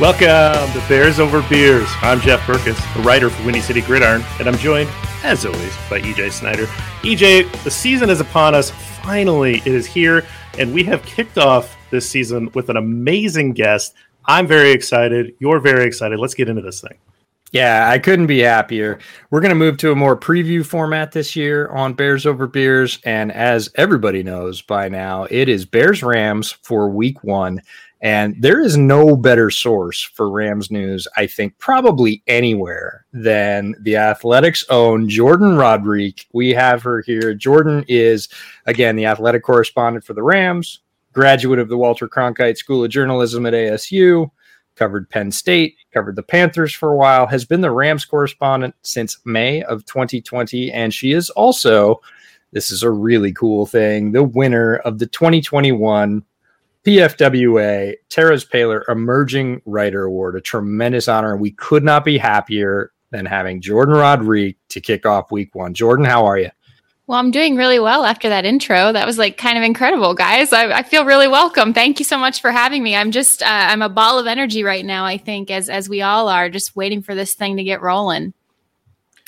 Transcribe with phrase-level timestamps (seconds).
[0.00, 1.86] Welcome to Bears Over Beers.
[2.00, 4.88] I'm Jeff Berckes, a writer for Windy City Gridiron, and I'm joined,
[5.22, 6.64] as always, by EJ Snyder.
[7.02, 8.70] EJ, the season is upon us.
[8.70, 10.24] Finally, it is here,
[10.58, 13.92] and we have kicked off this season with an amazing guest.
[14.24, 15.34] I'm very excited.
[15.38, 16.18] You're very excited.
[16.18, 16.96] Let's get into this thing.
[17.52, 19.00] Yeah, I couldn't be happier.
[19.30, 23.00] We're going to move to a more preview format this year on Bears Over Beers.
[23.04, 27.60] And as everybody knows by now, it is Bears Rams for week one.
[28.02, 33.96] And there is no better source for Rams news, I think, probably anywhere than the
[33.96, 36.20] Athletic's own Jourdan Rodrigue.
[36.32, 37.34] We have her here.
[37.34, 38.28] Jourdan is,
[38.64, 40.80] again, the athletic correspondent for the Rams,
[41.12, 44.30] graduate of the Walter Cronkite School of Journalism at ASU,
[44.76, 49.18] covered Penn State, covered the Panthers for a while, has been the Rams correspondent since
[49.26, 50.72] May of 2020.
[50.72, 52.00] And she is also,
[52.52, 56.24] this is a really cool thing, the winner of the 2021
[56.86, 61.32] PFWA Terez Paylor Emerging Writer Award, a tremendous honor.
[61.32, 65.74] And we could not be happier than having Jourdan Rodrigue to kick off week one.
[65.74, 66.50] Jourdan, how are you?
[67.06, 68.92] Well, I'm doing really well after that intro.
[68.92, 70.52] That was like kind of incredible, guys.
[70.52, 71.74] I, I feel really welcome.
[71.74, 72.94] Thank you so much for having me.
[72.94, 75.04] I'm just, uh, I'm a ball of energy right now.
[75.04, 78.32] I think, as as we all are, just waiting for this thing to get rolling.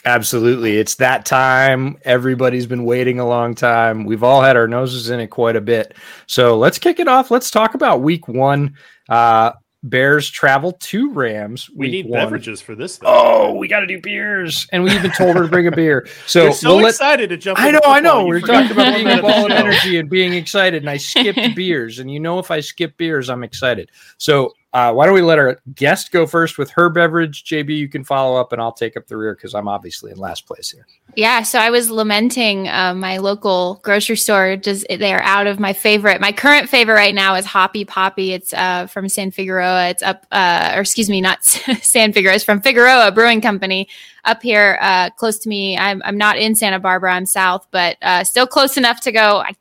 [0.04, 0.78] Absolutely.
[0.78, 1.96] It's that time.
[2.02, 4.04] Everybody's been waiting a long time.
[4.04, 5.94] We've all had our noses in it quite a bit.
[6.26, 7.30] So let's kick it off.
[7.30, 8.76] Let's talk about week one.
[9.08, 9.52] Uh,
[9.84, 11.68] Bears travel to Rams.
[11.74, 12.20] We need one.
[12.20, 12.98] beverages for this.
[12.98, 13.08] Thing.
[13.10, 16.06] Oh, we got to do beers, and we even told her to bring a beer.
[16.26, 17.58] So You're so we'll excited let, to jump.
[17.58, 18.24] I know, I know.
[18.24, 21.98] We're talking about being a ball of energy and being excited, and I skipped beers.
[21.98, 23.90] And you know, if I skip beers, I'm excited.
[24.18, 27.44] So uh, why don't we let our guest go first with her beverage?
[27.44, 30.16] JB, you can follow up, and I'll take up the rear because I'm obviously in
[30.16, 30.86] last place here.
[31.14, 34.56] Yeah, so I was lamenting uh, my local grocery store.
[34.56, 36.22] Just they're out of my favorite.
[36.22, 38.32] My current favorite right now is Hoppy Poppy.
[38.32, 39.90] It's uh, from San Figueroa.
[39.90, 42.36] It's up, uh, or excuse me, not San Figueroa.
[42.36, 43.88] It's from Figueroa Brewing Company
[44.24, 45.76] up here, uh, close to me.
[45.76, 47.12] I'm I'm not in Santa Barbara.
[47.12, 49.40] I'm south, but uh, still close enough to go.
[49.40, 49.52] I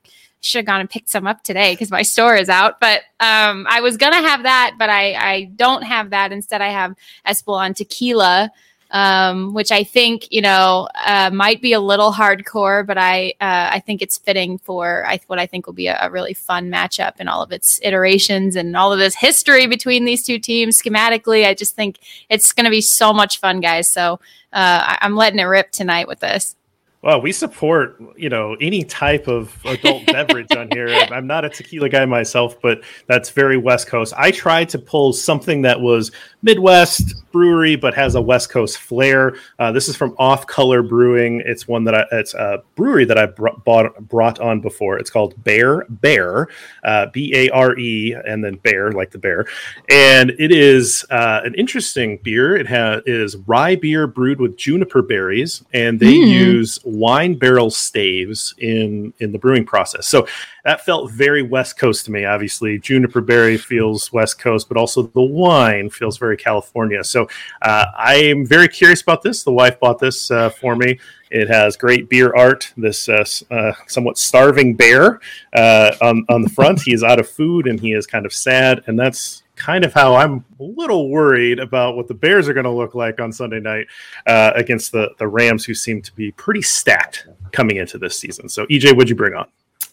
[0.41, 2.79] should have gone and picked some up today because my store is out.
[2.79, 6.31] But um, I was gonna have that, but I, I don't have that.
[6.31, 8.51] Instead, I have Espolon tequila,
[8.89, 13.69] um, which I think you know uh, might be a little hardcore, but I uh,
[13.71, 16.69] I think it's fitting for I, what I think will be a, a, really fun
[16.69, 20.81] matchup in all of its iterations and all of this history between these two teams.
[20.81, 23.87] Schematically, I just think it's to be so much fun, guys.
[23.87, 24.13] So
[24.53, 26.55] uh, I, I'm letting it rip tonight with this.
[27.03, 30.87] Well, we support you know any type of adult beverage on here.
[30.89, 34.13] I'm not a tequila guy myself, but that's very West Coast.
[34.15, 36.11] I tried to pull something that was
[36.43, 39.35] Midwest brewery, but has a West Coast flair.
[39.57, 41.41] Uh, this is from Off Color Brewing.
[41.43, 44.99] It's one that I, it's a brewery that I brought bought, brought on before.
[44.99, 46.49] It's called Bear Bear,
[46.83, 49.47] uh, B A R E, and then Bear like the bear.
[49.89, 52.55] And it is uh, an interesting beer.
[52.55, 56.27] It has is rye beer brewed with juniper berries, and they mm.
[56.27, 60.07] use wine barrel staves in in the brewing process.
[60.07, 60.27] So
[60.63, 62.25] that felt very West Coast to me.
[62.25, 67.03] Obviously, juniper berry feels West Coast, but also the wine feels very California.
[67.03, 67.27] So
[67.61, 69.43] uh, I am very curious about this.
[69.43, 70.99] The wife bought this uh, for me.
[71.31, 72.73] It has great beer art.
[72.75, 75.19] This uh, uh somewhat starving bear
[75.53, 76.81] uh, on on the front.
[76.81, 79.93] he is out of food and he is kind of sad, and that's kind of
[79.93, 83.31] how I'm a little worried about what the Bears are going to look like on
[83.31, 83.87] Sunday night
[84.25, 88.49] uh, against the the Rams, who seem to be pretty stacked coming into this season.
[88.49, 89.47] So, EJ, what'd you bring on?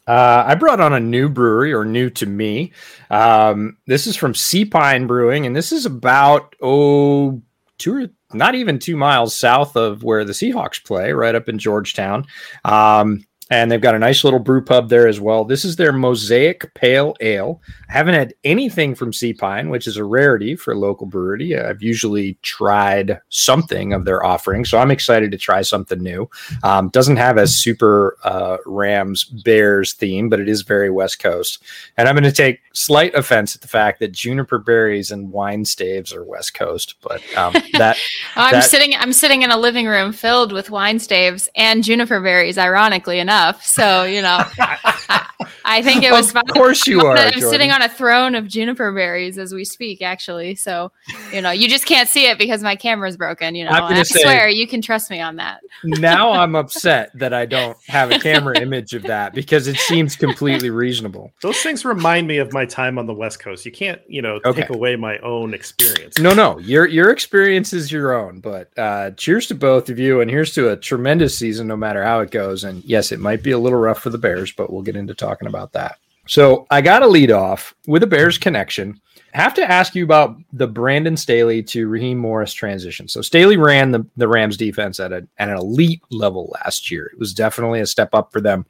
[0.07, 2.73] Uh, I brought on a new brewery, or new to me.
[3.11, 7.43] Um, this is from Sea Pine Brewing, and this is about oh
[7.77, 11.59] two or not even two miles south of where the Seahawks play, right up in
[11.59, 12.27] Georgetown.
[12.65, 15.45] Um, and they've got a nice little brew pub there as well.
[15.45, 17.61] This is their Mosaic Pale Ale.
[17.89, 21.59] I haven't had anything from Sea Pine, which is a rarity for a local brewery.
[21.59, 26.29] I've usually tried something of their offering, so I'm excited to try something new.
[26.63, 31.63] Um, doesn't have a super uh, Rams Bears theme, but it is very West Coast.
[31.97, 35.65] And I'm going to take slight offense at the fact that juniper berries and wine
[35.65, 37.97] staves are West Coast, but um, that
[38.37, 38.95] I'm that, sitting.
[38.95, 42.59] I'm sitting in a living room filled with wine staves and juniper berries.
[42.59, 43.65] Ironically enough enough.
[43.65, 45.27] So, you know, I,
[45.65, 47.17] I, think it was Of course you are.
[47.17, 47.51] I'm Jourdan.
[47.51, 50.55] sitting on a throne of juniper berries as we speak, actually.
[50.57, 50.91] So,
[51.33, 53.71] you know, you just can't see it because my camera's broken, you know.
[53.71, 55.61] I'm And gonna I say- swear you can trust me on that.
[55.85, 60.17] now I'm upset that I don't have a camera image of that because it seems
[60.17, 61.33] completely reasonable.
[61.43, 63.65] Those things remind me of my time on the West Coast.
[63.65, 64.63] You can't, you know, Okay.
[64.63, 66.19] take away my own experience.
[66.19, 68.41] No, no, your your experience is your own.
[68.41, 72.03] But uh, cheers to both of you, and here's to a tremendous season, no matter
[72.03, 72.65] how it goes.
[72.65, 75.15] And yes, it might be a little rough for the Bears, but we'll get into
[75.15, 75.99] talking about that.
[76.27, 79.01] So I got to lead off with a Bears connection.
[79.33, 83.09] Have to ask you about the Brandon Staley to Raheem Morris transition.
[83.09, 87.07] So Staley ran the, the Rams defense at, a, at an elite level last year.
[87.13, 88.67] It was definitely a step up for them.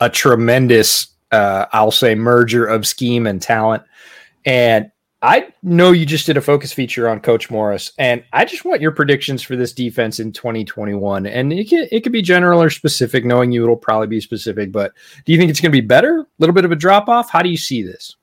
[0.00, 3.82] A tremendous, uh, I'll say, merger of scheme and talent.
[4.44, 4.90] And
[5.24, 8.82] I know you just did a focus feature on Coach Morris, and I just want
[8.82, 11.24] your predictions for this defense in 2021.
[11.24, 14.70] And it can, it could be general or specific, knowing you it'll probably be specific.
[14.70, 14.92] But
[15.24, 16.18] do you think it's going to be better?
[16.18, 17.30] A little bit of a drop off?
[17.30, 18.16] How do you see this?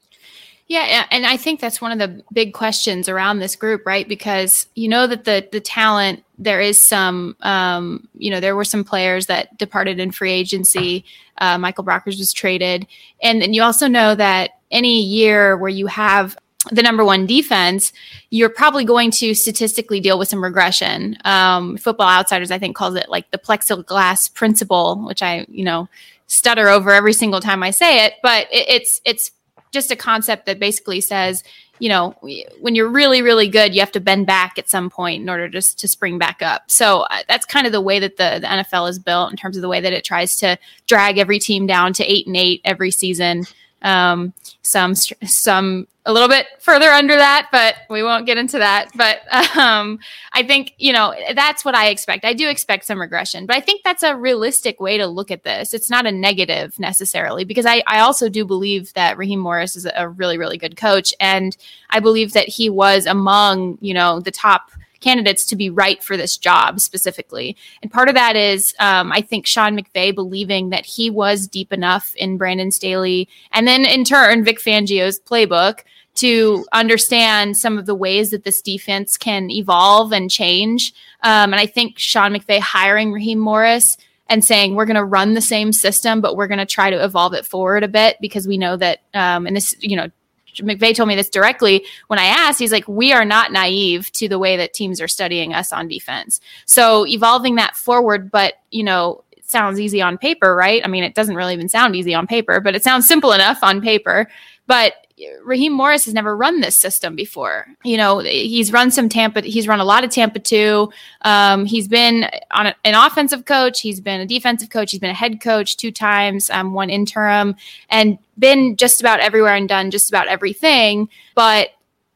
[0.67, 4.07] Yeah, and I think that's one of the big questions around this group, right?
[4.07, 8.63] Because you know that the the talent there is some, um, you know, there were
[8.63, 11.03] some players that departed in free agency.
[11.39, 12.85] Uh, Michael Brockers was traded,
[13.23, 16.37] and then you also know that any year where you have
[16.71, 17.91] the number one defense,
[18.29, 21.17] you're probably going to statistically deal with some regression.
[21.25, 25.89] Um, Football Outsiders, I think, calls it like the plexiglass principle, which I, you know,
[26.27, 28.13] stutter over every single time I say it.
[28.21, 29.31] But it, it's it's
[29.71, 31.43] just a concept that basically says,
[31.79, 32.15] you know,
[32.59, 35.49] when you're really, really good, you have to bend back at some point in order
[35.49, 36.69] just to spring back up.
[36.69, 39.55] So uh, that's kind of the way that the, the NFL is built in terms
[39.55, 42.61] of the way that it tries to drag every team down to eight and eight
[42.65, 43.45] every season.
[43.81, 48.89] Um, some, some a little bit further under that, but we won't get into that.
[48.95, 49.21] But
[49.55, 49.99] um,
[50.33, 52.25] I think, you know, that's what I expect.
[52.25, 55.43] I do expect some regression, but I think that's a realistic way to look at
[55.43, 55.75] this.
[55.75, 59.87] It's not a negative necessarily, because I, I also do believe that Raheem Morris is
[59.95, 61.13] a really, really good coach.
[61.19, 61.55] And
[61.91, 64.71] I believe that he was among, you know, the top
[65.01, 67.57] candidates to be right for this job specifically.
[67.81, 71.73] And part of that is, um, I think Sean McVay believing that he was deep
[71.73, 75.79] enough in Brandon Staley and then in turn Vic Fangio's playbook
[76.13, 80.93] to understand some of the ways that this defense can evolve and change.
[81.23, 83.97] Um, and I think Sean McVay hiring Raheem Morris
[84.27, 87.03] and saying we're going to run the same system, but we're going to try to
[87.03, 90.09] evolve it forward a bit because we know that, um, and this, you know,
[90.55, 92.59] McVay told me this directly when I asked.
[92.59, 95.87] He's like, we are not naive to the way that teams are studying us on
[95.87, 96.41] defense.
[96.65, 100.81] So evolving that forward, but you know, it sounds easy on paper, right?
[100.83, 103.59] I mean, it doesn't really even sound easy on paper, but it sounds simple enough
[103.63, 104.29] on paper.
[104.67, 105.00] But
[105.43, 107.67] Raheem Morris has never run this system before.
[107.83, 109.41] You know, he's run some Tampa.
[109.41, 110.91] He's run a lot of Tampa too.
[111.21, 113.81] Um, he's been on a, an offensive coach.
[113.81, 114.91] He's been a defensive coach.
[114.91, 117.55] He's been a head coach two times, um, one interim,
[117.89, 121.09] and been just about everywhere and done just about everything.
[121.35, 121.69] But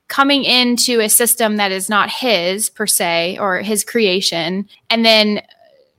[0.07, 5.41] coming into a system that is not his per se or his creation, and then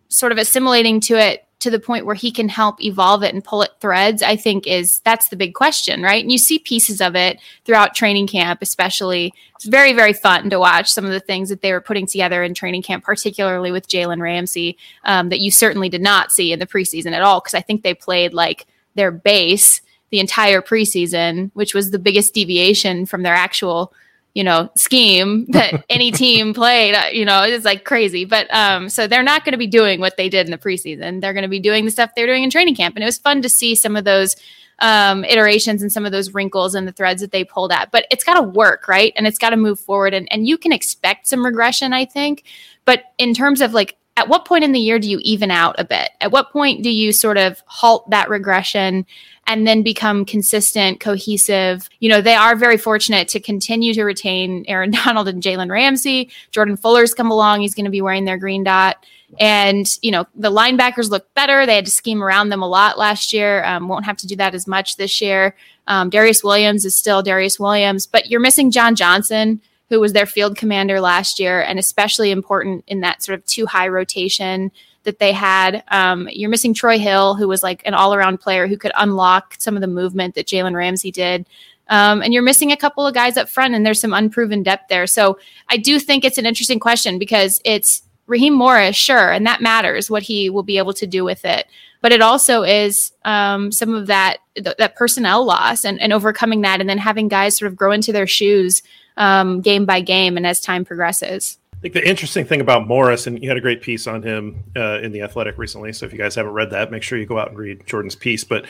[0.08, 3.44] sort of assimilating to it to the point where he can help evolve it and
[3.44, 6.22] pull it threads i think is that's the big question right?
[6.22, 9.32] And you see pieces of it throughout training camp especially.
[9.54, 12.42] It's very very fun to watch some of the things that they were putting together
[12.42, 16.58] in training camp particularly with jalen ramsey um, that you certainly did not see in
[16.58, 21.50] the preseason at all because i think they played like their base the entire preseason
[21.54, 23.92] which was the biggest deviation from their actual
[24.36, 28.24] you know scheme that any team played uh, you know it's like crazy.
[28.24, 31.20] But um so they're not going to be doing what they did in the preseason.
[31.20, 32.94] They're going to be doing the stuff they're doing in training camp.
[32.94, 34.36] And it was fun to see some of those
[34.80, 37.90] um iterations and some of those wrinkles and the threads that they pulled at.
[37.90, 39.14] But it's got to work right?
[39.16, 40.12] And it's got to move forward.
[40.12, 42.44] And and you can expect some regression i think.
[42.84, 45.76] But in terms of like at what point in the year do you even out
[45.78, 46.10] a bit?
[46.20, 49.04] At what point do you sort of halt that regression
[49.46, 51.88] and then become consistent, cohesive?
[52.00, 56.30] You know, they are very fortunate to continue to retain Aaron Donald and Jalen Ramsey.
[56.50, 57.60] Jordan Fuller's come along.
[57.60, 59.04] He's going to be wearing their green dot.
[59.40, 61.66] And, you know, the linebackers look better.
[61.66, 63.64] They had to scheme around them a lot last year.
[63.64, 65.56] Um, won't have to do that as much this year.
[65.88, 70.26] Um, Darious Williams is still Darious Williams, but you're missing John Johnson, who was their
[70.26, 74.70] field commander last year, and especially important in that sort of two high rotation
[75.06, 75.82] that they had.
[75.88, 79.56] Um, you're missing Troy Hill, who was like an all around player who could unlock
[79.58, 81.46] some of the movement that Jalen Ramsey did.
[81.88, 84.88] Um, and you're missing a couple of guys up front, and there's some unproven depth
[84.88, 85.06] there.
[85.06, 89.62] So I do think it's an interesting question because it's Raheem Morris, sure, and that
[89.62, 91.66] matters what he will be able to do with it.
[92.02, 96.62] But it also is um, some of that th- that personnel loss and, and overcoming
[96.62, 98.82] that, and then having guys sort of grow into their shoes
[99.16, 101.58] um, game by game and as time progresses.
[101.76, 104.64] I think the interesting thing about Morris, and you had a great piece on him
[104.74, 105.92] uh, in the Athletic recently.
[105.92, 108.14] So if you guys haven't read that, make sure you go out and read Jourdan's
[108.14, 108.44] piece.
[108.44, 108.64] But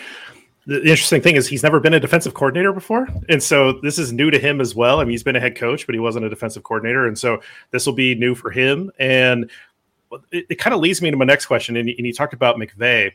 [0.66, 4.12] the interesting thing is he's never been a defensive coordinator before, and so this is
[4.12, 4.98] new to him as well.
[4.98, 7.40] I mean, he's been a head coach, but he wasn't a defensive coordinator, and so
[7.70, 8.90] this will be new for him.
[8.98, 9.48] And
[10.32, 11.76] it, it kind of leads me to my next question.
[11.76, 13.12] And, and you talked about McVay,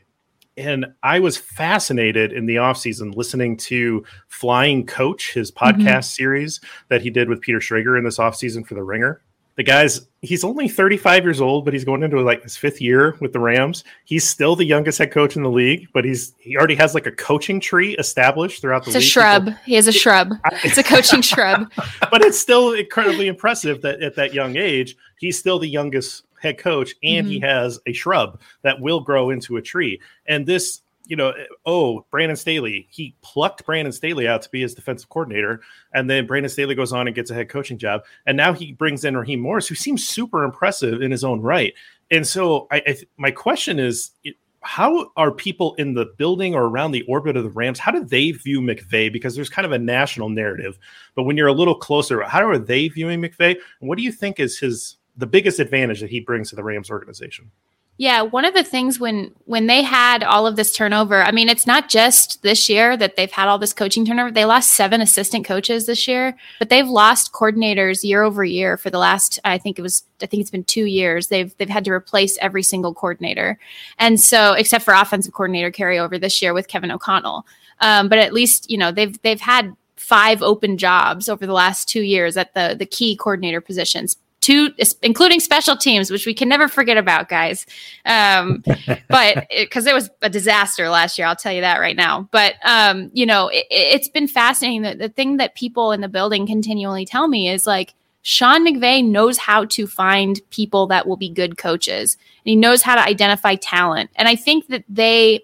[0.56, 6.00] and I was fascinated in the offseason listening to Flying Coach, his podcast mm-hmm.
[6.00, 9.20] series that he did with Peter Schrager in this offseason for The Ringer
[9.56, 13.16] the guy's he's only 35 years old but he's going into like his fifth year
[13.20, 13.84] with the rams.
[14.04, 17.06] He's still the youngest head coach in the league but he's he already has like
[17.06, 19.02] a coaching tree established throughout the it's league.
[19.02, 19.50] It's a shrub.
[19.64, 20.32] He has a shrub.
[20.64, 21.70] It's a coaching shrub.
[22.10, 26.58] But it's still incredibly impressive that at that young age he's still the youngest head
[26.58, 27.32] coach and mm-hmm.
[27.32, 30.00] he has a shrub that will grow into a tree.
[30.26, 31.32] And this you know,
[31.66, 35.60] oh, Brandon Staley, he plucked Brandon Staley out to be his defensive coordinator.
[35.92, 38.02] And then Brandon Staley goes on and gets a head coaching job.
[38.26, 41.74] And now he brings in Raheem Morris, who seems super impressive in his own right.
[42.10, 44.10] And so I, I my question is,
[44.60, 47.80] how are people in the building or around the orbit of the Rams?
[47.80, 49.12] How do they view McVay?
[49.12, 50.78] Because there's kind of a national narrative,
[51.14, 53.56] but when you're a little closer, how are they viewing McVay?
[53.80, 56.62] And what do you think is his the biggest advantage that he brings to the
[56.62, 57.50] Rams organization?
[57.98, 61.50] Yeah, one of the things when when they had all of this turnover, I mean,
[61.50, 64.30] it's not just this year that they've had all this coaching turnover.
[64.30, 68.88] They lost seven assistant coaches this year, but they've lost coordinators year over year for
[68.88, 71.28] the last I think it was I think it's been 2 years.
[71.28, 73.58] They've they've had to replace every single coordinator.
[73.98, 77.46] And so except for offensive coordinator carryover this year with Kevin O'Connell.
[77.80, 81.88] Um, but at least, you know, they've they've had five open jobs over the last
[81.90, 84.70] 2 years at the the key coordinator positions two,
[85.02, 87.64] including special teams, which we can never forget about, guys.
[88.04, 88.62] Um,
[89.08, 92.28] but because it, it, was a disaster last year, I'll tell you that right now.
[92.30, 94.82] But um, you know, it, has been fascinating.
[94.82, 99.04] The, the thing that people in the building continually tell me is like Sean McVay
[99.04, 103.00] knows how to find people that will be good coaches, and he knows how to
[103.00, 104.10] identify talent.
[104.16, 105.42] And I think that they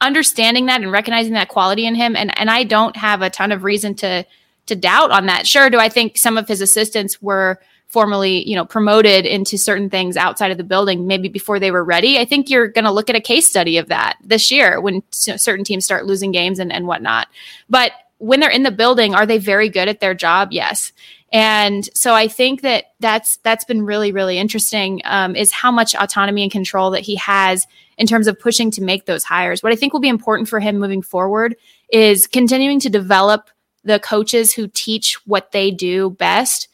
[0.00, 3.52] understanding that and recognizing that quality in him and and I don't have a ton
[3.52, 4.24] of reason to
[4.66, 5.46] to doubt on that.
[5.46, 7.60] Sure, do I think some of his assistants were
[7.92, 11.84] formally, you know, promoted into certain things outside of the building maybe before they were
[11.84, 12.18] ready.
[12.18, 15.02] I think you're going to look at a case study of that this year when
[15.10, 17.28] certain teams start losing games and, and whatnot.
[17.68, 20.48] But when they're in the building, are they very good at their job?
[20.52, 20.92] Yes.
[21.34, 25.94] And so I think that that's that's been really really interesting um, is how much
[25.94, 27.66] autonomy and control that he has
[27.98, 29.62] in terms of pushing to make those hires.
[29.62, 31.56] What I think will be important for him moving forward
[31.90, 33.50] is continuing to develop
[33.84, 36.68] the coaches who teach what they do best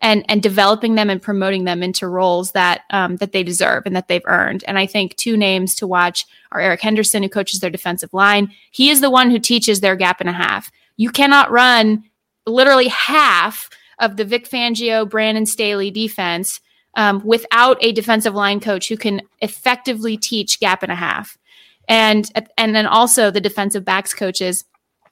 [0.00, 3.94] and and developing them and promoting them into roles that um, that they deserve and
[3.94, 4.64] that they've earned.
[4.66, 8.52] And I think two names to watch are Eric Henderson, who coaches their defensive line.
[8.70, 10.70] He is the one who teaches their gap and a half.
[10.96, 12.04] You cannot run
[12.46, 16.60] literally half of the Vic Fangio, Brandon Staley defense
[16.96, 21.36] um, without a defensive line coach who can effectively teach gap and a half.
[21.88, 24.64] And and then also the defensive backs coaches,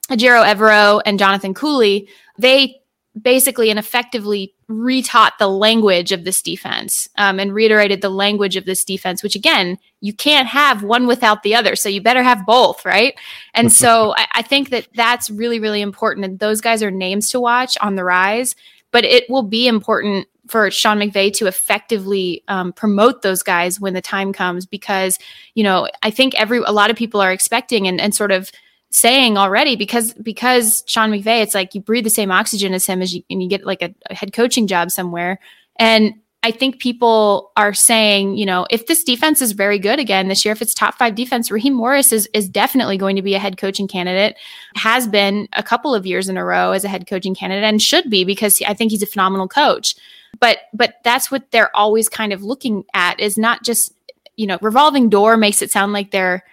[0.09, 2.81] Ejiro Evero and Jonathan Cooley, they
[3.19, 8.65] basically and effectively retaught the language of this defense um, and reiterated the language of
[8.65, 11.75] this defense, which again, you can't have one without the other.
[11.75, 13.15] So you better have both, right?
[13.55, 16.25] And so I, I think that that's really, really important.
[16.25, 18.55] And those guys are names to watch on the rise,
[18.91, 23.93] but it will be important for Sean McVay to effectively um, promote those guys when
[23.93, 25.17] the time comes because,
[25.55, 28.51] you know, I think every, a lot of people are expecting and, and sort of,
[28.91, 33.01] saying already because because Sean McVay, it's like you breathe the same oxygen as him
[33.01, 35.39] as you and you get like a, a head coaching job somewhere.
[35.77, 40.29] And I think people are saying, you know, if this defense is very good again
[40.29, 43.35] this year, if it's top five defense, Raheem Morris is is definitely going to be
[43.35, 44.37] a head coaching candidate.
[44.75, 47.81] Has been a couple of years in a row as a head coaching candidate and
[47.81, 49.95] should be because I think he's a phenomenal coach.
[50.39, 53.93] But but that's what they're always kind of looking at is not just
[54.37, 56.43] you know revolving door makes it sound like they're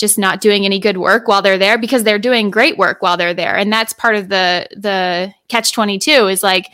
[0.00, 3.18] just not doing any good work while they're there because they're doing great work while
[3.18, 3.56] they're there.
[3.56, 6.68] And that's part of the the catch 22 is like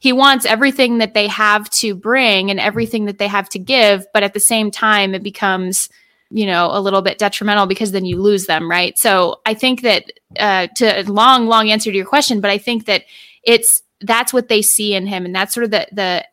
[0.00, 4.04] he wants everything that they have to bring and everything that they have to give
[4.12, 5.88] but at the same time it becomes
[6.30, 8.98] you know a little bit detrimental because then you lose them right?
[8.98, 10.10] So i think that
[10.40, 13.04] uh, to long long answer to your question but i think that
[13.44, 16.24] it's that's what they see in him and that's sort of the the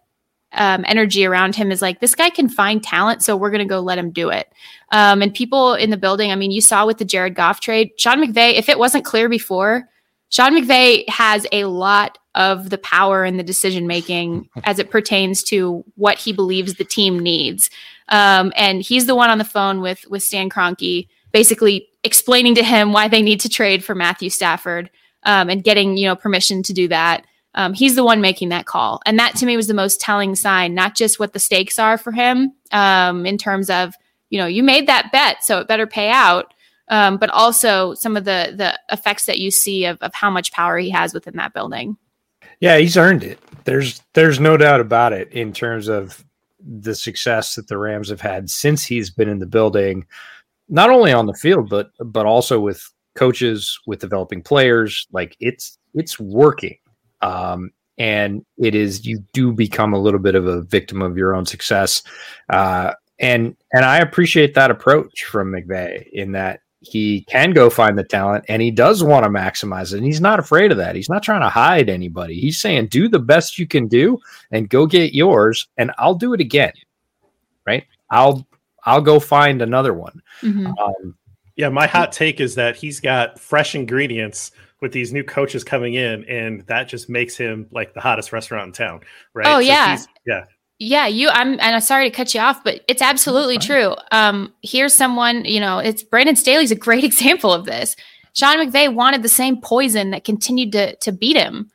[0.53, 3.65] um, energy around him is like this guy can find talent so we're going to
[3.65, 4.51] go let him do it.
[4.91, 7.91] Um, and people in the building i mean you saw with the jared goff trade
[7.97, 9.87] sean mcvay if it wasn't clear before
[10.29, 15.43] sean mcvay has a lot of the power and the decision making as it pertains
[15.43, 17.69] to what he believes the team needs.
[18.07, 22.63] Um, and he's the one on the phone with with stan Kroenke, basically explaining to
[22.63, 24.89] him why they need to trade for matthew stafford
[25.23, 27.25] um, and getting you know permission to do that
[27.55, 29.01] um, he's the one making that call.
[29.05, 31.97] And that to me was the most telling sign, not just what the stakes are
[31.97, 33.95] for him um, in terms of,
[34.29, 36.53] you know, you made that bet, so it better pay out.
[36.91, 40.51] Um, but also some of the the effects that you see of, of how much
[40.51, 41.97] power he has within that building.
[42.61, 43.39] Yeah, he's earned it.
[43.65, 46.25] There's there's no doubt about it in terms of
[46.59, 50.05] the success that the Rams have had since he's been in the building,
[50.67, 52.83] not only on the field but but also with
[53.15, 55.07] coaches, with developing players.
[55.11, 56.77] Like it's it's working.
[57.21, 61.35] Um, and it is you do become a little bit of a victim of your
[61.35, 62.01] own success.
[62.49, 67.97] Uh, and and I appreciate that approach from McVay in that he can go find
[67.97, 69.97] the talent and he does want to maximize it.
[69.97, 70.95] And he's not afraid of that.
[70.95, 72.39] He's not trying to hide anybody.
[72.39, 74.17] He's saying, do the best you can do
[74.51, 76.71] and go get yours, and I'll do it again.
[77.67, 77.85] Right?
[78.09, 78.47] I'll
[78.85, 80.21] I'll go find another one.
[80.41, 80.67] Mm-hmm.
[80.67, 81.15] Um,
[81.57, 85.93] yeah, my hot take is that he's got fresh ingredients with these new coaches coming
[85.93, 89.01] in, and that just makes him like the hottest restaurant in town,
[89.33, 89.47] right?
[89.47, 90.45] Oh so yeah, yeah.
[90.81, 91.27] Yeah, you.
[91.27, 93.95] I'm, and I'm sorry to cut you off, but it's absolutely true.
[94.13, 97.97] Um, here's someone, you know, it's Brandon Staley's a great example of this.
[98.33, 101.69] Sean McVay wanted the same poison that continued to to beat him,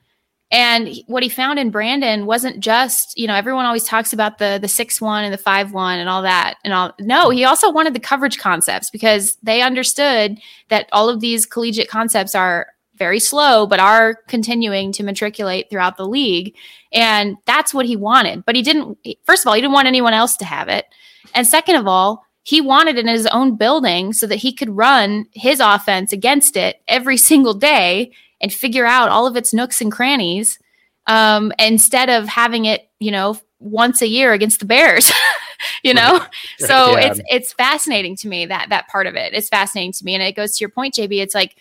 [0.50, 4.58] and what he found in Brandon wasn't just, you know, everyone always talks about the
[4.62, 6.94] the six one and the five one and all that and all.
[7.00, 11.88] No, he also wanted the coverage concepts because they understood that all of these collegiate
[11.90, 16.54] concepts are very slow, but are continuing to matriculate throughout the league.
[16.92, 18.44] And that's what he wanted.
[18.44, 20.86] But he didn't, first of all, he didn't want anyone else to have it.
[21.34, 24.76] And second of all, he wanted it in his own building so that he could
[24.76, 29.80] run his offense against it every single day and figure out all of its nooks
[29.80, 30.58] and crannies
[31.06, 35.10] um, instead of having it, you know, once a year against the Bears.
[35.82, 36.30] you know, right.
[36.58, 37.06] so yeah.
[37.06, 39.32] it's it's fascinating to me that that part of it.
[39.32, 41.20] It's fascinating to me, and it goes to your point, JB.
[41.20, 41.56] It's like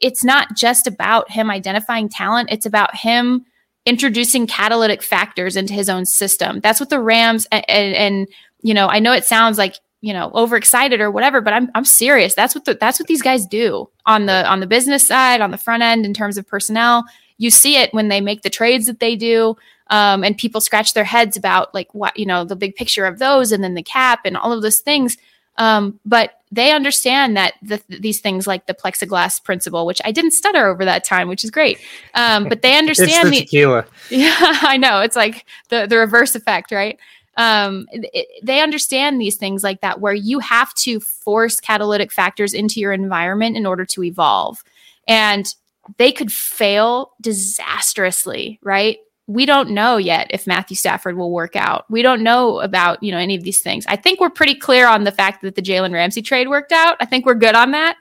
[0.00, 3.44] it's not just about him identifying talent, it's about him
[3.84, 6.60] introducing catalytic factors into his own system.
[6.60, 8.28] That's what the Rams and, and, and
[8.62, 11.84] you know, I know it sounds like you know overexcited or whatever but i'm i'm
[11.84, 12.34] serious.
[12.34, 15.50] That's what the, that's what these guys do on the on the business side on
[15.50, 17.04] the front end in terms of personnel.
[17.38, 19.56] You see it when they make the trades that they do
[19.88, 23.18] um, and people scratch their heads about like what you know the big picture of
[23.18, 25.16] those and then the cap and all of those things
[25.58, 30.30] um, but they understand that the, these things like the plexiglass principle, which I didn't
[30.30, 31.78] stutter over that time, which is great.
[32.14, 33.86] Um, but they understand the, the tequila.
[34.10, 35.00] Yeah, I know.
[35.00, 36.98] It's like the, the reverse effect, right?
[37.36, 42.54] Um, it, they understand these things like that, where you have to force catalytic factors
[42.54, 44.62] into your environment in order to evolve.
[45.06, 45.52] And
[45.98, 48.98] they could fail disastrously, right?
[49.26, 51.84] We don't know yet if Matthew Stafford will work out.
[51.90, 53.84] We don't know about, you know, any of these things.
[53.88, 56.96] I think we're pretty clear on the fact that the Jalen Ramsey trade worked out.
[57.00, 57.96] I think we're good on that.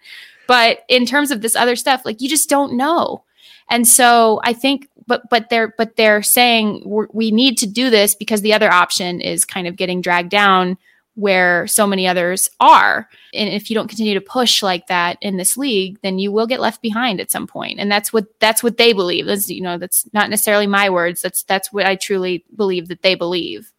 [0.48, 3.24] But in terms of this other stuff, like you just don't know.
[3.70, 8.14] And so I think but but they're but they're saying we need to do this
[8.14, 10.78] because the other option is kind of getting dragged down
[11.16, 13.10] where so many others are.
[13.34, 16.46] And if you don't continue to push like that in this league, then you will
[16.46, 17.80] get left behind at some point.
[17.80, 19.26] And that's what that's what they believe.
[19.26, 21.22] That's you know, that's not necessarily my words.
[21.22, 23.72] That's that's what I truly believe that they believe.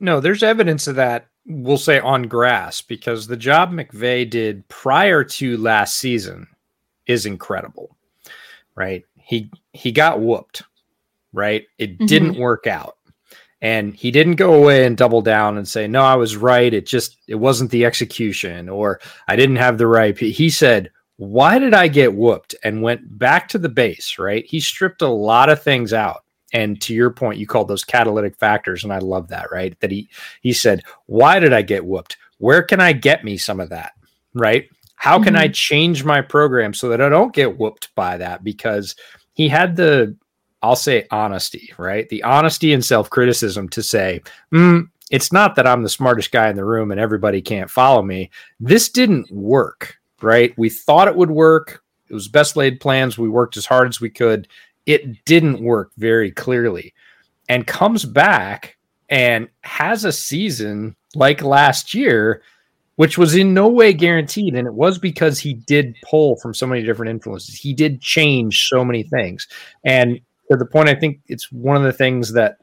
[0.00, 5.22] No, there's evidence of that, we'll say on grass, because the job McVay did prior
[5.22, 6.48] to last season
[7.06, 7.96] is incredible.
[8.74, 9.04] Right?
[9.18, 10.62] He he got whooped,
[11.32, 11.66] right?
[11.78, 12.06] It mm-hmm.
[12.06, 12.96] didn't work out
[13.62, 16.72] and he didn't go away and double down and say no i was right.
[16.72, 21.58] It just it wasn't the execution or i didn't have the right he said why
[21.58, 22.54] did i get whooped?
[22.64, 24.44] And went back to the base right?
[24.46, 26.24] He stripped a lot of things out.
[26.52, 29.78] And to your point you called those catalytic factors and i love that right?
[29.80, 30.08] That he
[30.40, 32.16] he said why did i get whooped?
[32.38, 33.92] Where can i get me some of that?
[34.34, 34.68] Right?
[34.96, 35.42] How can mm-hmm.
[35.42, 38.42] i change my program so that i don't get whooped by that?
[38.42, 38.94] Because
[39.34, 40.16] he had the
[40.62, 42.08] I'll say honesty, right?
[42.08, 46.48] The honesty and self criticism to say, mm, it's not that I'm the smartest guy
[46.48, 48.30] in the room and everybody can't follow me.
[48.60, 50.54] This didn't work, right?
[50.56, 51.82] We thought it would work.
[52.08, 53.18] It was best laid plans.
[53.18, 54.48] We worked as hard as we could.
[54.86, 56.94] It didn't work very clearly
[57.48, 58.76] and comes back
[59.08, 62.42] and has a season like last year,
[62.96, 64.54] which was in no way guaranteed.
[64.54, 67.56] And it was because he did pull from so many different influences.
[67.56, 69.48] He did change so many things.
[69.84, 70.20] And
[70.50, 72.58] to the point, I think it's one of the things that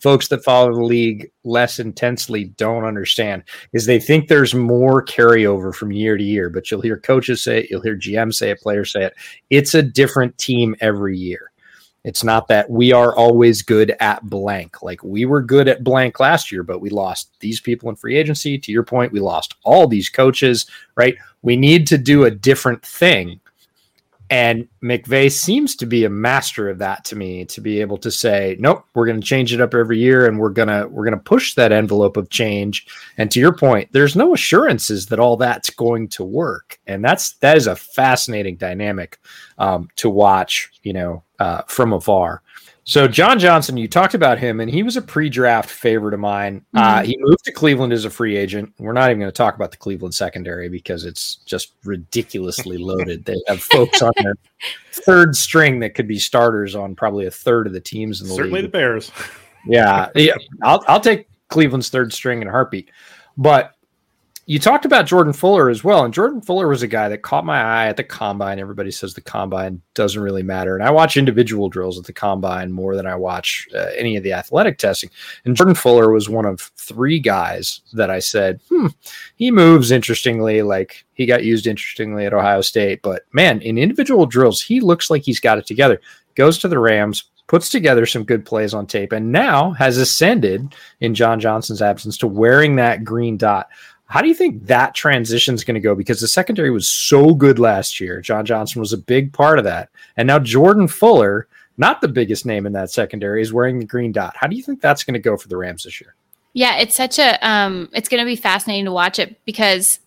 [0.00, 5.72] folks that follow the league less intensely don't understand is they think there's more carryover
[5.72, 8.60] from year to year, but you'll hear coaches say it, you'll hear GM say it,
[8.60, 9.14] players say it.
[9.48, 11.52] It's a different team every year.
[12.04, 14.82] It's not that we are always good at blank.
[14.82, 18.18] Like we were good at blank last year, but we lost these people in free
[18.18, 18.58] agency.
[18.58, 21.14] To your point, we lost all these coaches, right?
[21.42, 23.40] We need to do a different thing
[24.32, 28.10] and McVay seems to be a master of that to me to be able to
[28.10, 31.04] say, nope, we're going to change it up every year and we're going to we're
[31.04, 32.86] going to push that envelope of change.
[33.18, 36.80] And to your point, there's no assurances that all that's going to work.
[36.86, 39.18] And that's that is a fascinating dynamic
[39.58, 42.40] um, to watch, you know, uh, from afar.
[42.84, 46.64] So John Johnson, you talked about him, and he was a pre-draft favorite of mine.
[46.74, 46.98] Uh, mm-hmm.
[46.98, 48.72] Uh, he moved to Cleveland as a free agent.
[48.78, 53.24] We're not even going to talk about the Cleveland secondary because it's just ridiculously loaded.
[53.24, 54.34] They have folks on their
[54.92, 58.34] third string that could be starters on probably a third of the teams in the
[58.34, 58.72] Certainly league.
[58.72, 59.12] Certainly the Bears.
[59.66, 60.34] yeah, yeah.
[60.62, 62.90] I'll I'll take Cleveland's third string in a heartbeat.
[63.36, 63.74] But
[64.46, 67.44] you talked about Jordan Fuller as well, and Jordan Fuller was a guy that caught
[67.44, 68.58] my eye at the combine.
[68.58, 72.72] Everybody says the combine doesn't really matter, and I watch individual drills at the combine
[72.72, 75.10] more than I watch uh, any of the athletic testing.
[75.44, 78.88] And Jordan Fuller was one of three guys that I said, "Hmm,
[79.36, 80.62] he moves interestingly.
[80.62, 85.08] Like he got used interestingly at Ohio State, but man, in individual drills, he looks
[85.08, 86.00] like he's got it together."
[86.34, 90.74] Goes to the Rams, puts together some good plays on tape, and now has ascended
[91.00, 93.68] in John Johnson's absence to wearing that green dot.
[94.12, 95.94] How do you think that transition is going to go?
[95.94, 98.20] Because the secondary was so good last year.
[98.20, 99.88] John Johnson was a big part of that.
[100.18, 101.48] And now Jordan Fuller,
[101.78, 104.36] not the biggest name in that secondary, is wearing the green dot.
[104.36, 106.14] How do you think that's going to go for the Rams this year?
[106.52, 109.98] Yeah, it's such a um it's going to be fascinating to watch it because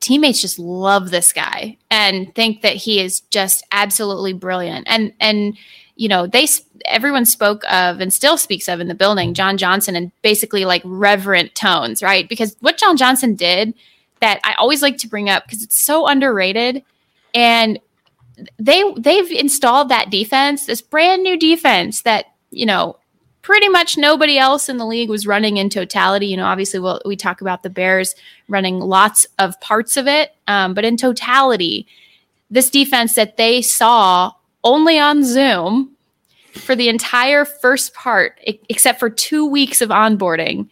[0.00, 4.88] teammates just love this guy and think that he is just absolutely brilliant.
[4.90, 5.56] And and
[5.98, 6.46] you know, they
[6.86, 10.80] everyone spoke of and still speaks of in the building John Johnson and basically like
[10.84, 12.28] reverent tones, right?
[12.28, 13.74] Because what John Johnson did
[14.20, 16.84] that I always like to bring up because it's so underrated
[17.34, 17.80] and
[18.60, 22.96] they they've installed that defense, this brand new defense that, you know,
[23.42, 26.28] pretty much nobody else in the league was running in totality.
[26.28, 28.14] You know, obviously, we'll, we talk about the Bears
[28.48, 31.88] running lots of parts of it, um, but in totality,
[32.50, 34.32] this defense that they saw
[34.64, 35.96] only on Zoom
[36.52, 40.68] for the entire first part, except for two weeks of onboarding.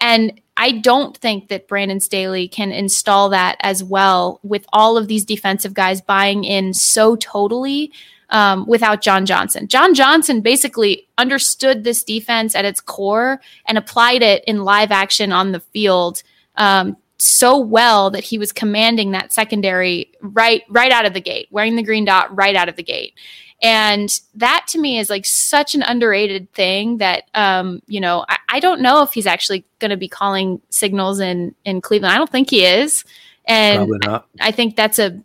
[0.00, 5.08] And I don't think that Brandon Staley can install that as well with all of
[5.08, 7.92] these defensive guys buying in so totally
[8.30, 9.68] um, without John Johnson.
[9.68, 15.32] John Johnson basically understood this defense at its core and applied it in live action
[15.32, 16.22] on the field
[16.56, 21.48] um, so well that he was commanding that secondary right right out of the gate,
[21.50, 23.14] wearing the green dot right out of the gate.
[23.62, 28.38] And that to me is like such an underrated thing that, um, you know, I,
[28.48, 32.14] I don't know if he's actually going to be calling signals in, in Cleveland.
[32.14, 33.04] I don't think he is.
[33.44, 35.20] And I, I think that's a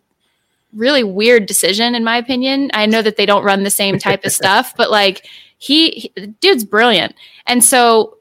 [0.74, 2.70] really weird decision, in my opinion.
[2.74, 6.26] I know that they don't run the same type of stuff, but like he, he
[6.40, 7.14] dude's brilliant.
[7.46, 8.18] And so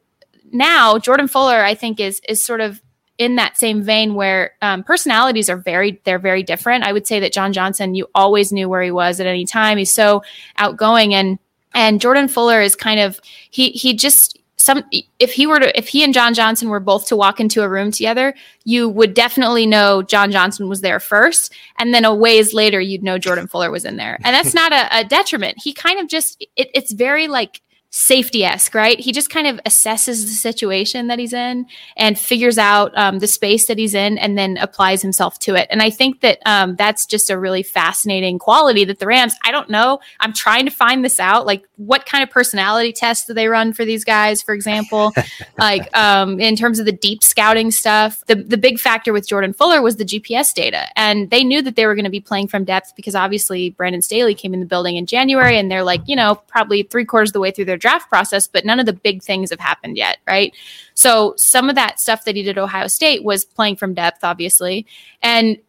[0.51, 2.81] now Jordan Fuller, I think, is is sort of
[3.17, 6.83] in that same vein where um, personalities are very they're very different.
[6.83, 9.77] I would say that john johnson you always knew where he was at any time.
[9.77, 10.23] He's so
[10.57, 11.39] outgoing and
[11.73, 14.83] and jordan fuller is kind of he he just some
[15.19, 17.69] if he were to if he and john johnson were both to walk into a
[17.69, 21.53] room together you would definitely know john johnson was there first.
[21.77, 24.17] And then a ways later you'd know jordan fuller was in there.
[24.23, 25.57] And that's not a, a detriment.
[25.61, 27.61] He kind of just it, it's very like
[27.95, 28.99] safety esque, right?
[28.99, 33.27] He just kind of assesses the situation that he's in and figures out um, the
[33.27, 35.65] space that he's in and then applies himself to it.
[35.69, 39.51] And I think that um, that's just a really fascinating quality that the Rams, I
[39.51, 41.45] don't know, I'm trying to find this out.
[41.45, 45.13] Like, what kind of personality tests do they run for these guys, for example?
[45.57, 49.53] like, um, in terms of the deep scouting stuff, the, the big factor with Jordan
[49.53, 50.87] Fuller was the GPS data.
[50.97, 54.01] And they knew that they were going to be playing from depth because obviously Brandon
[54.01, 57.29] Staley came in the building in January and they're like, you know, probably three quarters
[57.29, 59.95] of the way through their draft process, but none of the big things have happened
[59.95, 60.55] yet, right?
[60.95, 64.23] So some of that stuff that he did at Ohio State was playing from depth,
[64.23, 64.87] obviously.
[65.21, 65.59] And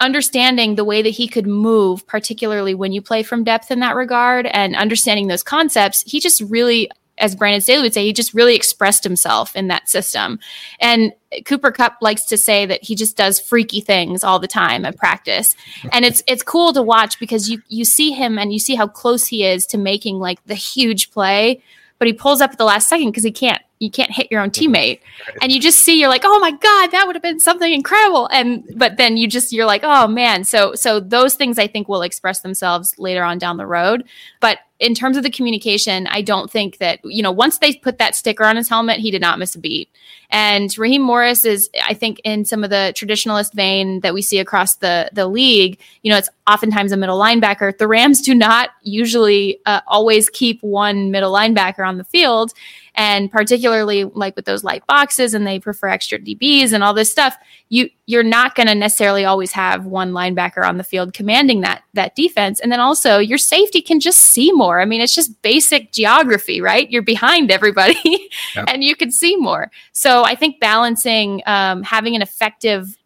[0.00, 3.94] understanding the way that he could move, particularly when you play from depth in that
[3.94, 8.34] regard, and understanding those concepts, he just really as Brandon Staley would say, he just
[8.34, 10.38] really expressed himself in that system.
[10.80, 11.12] And
[11.44, 14.96] Cooper Kupp likes to say that he just does freaky things all the time at
[14.96, 15.56] practice.
[15.92, 18.86] And it's it's cool to watch because you you see him and you see how
[18.86, 21.62] close he is to making like the huge play,
[21.98, 24.40] but he pulls up at the last second because he can't you can't hit your
[24.40, 24.72] own mm-hmm.
[24.72, 25.00] teammate.
[25.42, 28.28] And you just see you're like oh my god that would have been something incredible.
[28.32, 30.44] And but then you just you're like oh man.
[30.44, 34.04] So so those things i think will express themselves later on down the road.
[34.40, 37.98] But in terms of the communication i don't think that you know once they put
[37.98, 39.88] that sticker on his helmet he did not miss a beat
[40.34, 44.40] and Raheem Morris is, I think, in some of the traditionalist vein that we see
[44.40, 45.78] across the the league.
[46.02, 47.78] You know, it's oftentimes a middle linebacker.
[47.78, 52.52] The Rams do not usually uh, always keep one middle linebacker on the field,
[52.96, 57.12] and particularly like with those light boxes and they prefer extra DBs and all this
[57.12, 57.36] stuff,
[57.68, 61.82] you you're not going to necessarily always have one linebacker on the field commanding that
[61.94, 62.60] that defense.
[62.60, 64.80] And then also your safety can just see more.
[64.80, 66.90] I mean, it's just basic geography, right?
[66.90, 67.98] You're behind everybody
[68.54, 68.66] yep.
[68.68, 69.70] and you can see more.
[69.92, 72.96] So I think balancing um, having an effective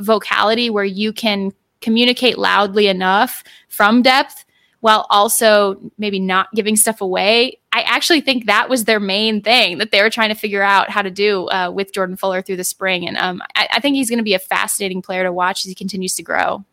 [0.00, 4.44] vocality where you can communicate loudly enough from depth
[4.84, 7.58] while also maybe not giving stuff away.
[7.72, 10.90] I actually think that was their main thing that they were trying to figure out
[10.90, 13.08] how to do uh, with Jourdan Fuller through the spring.
[13.08, 15.70] And um, I, I think he's going to be a fascinating player to watch as
[15.70, 16.66] he continues to grow.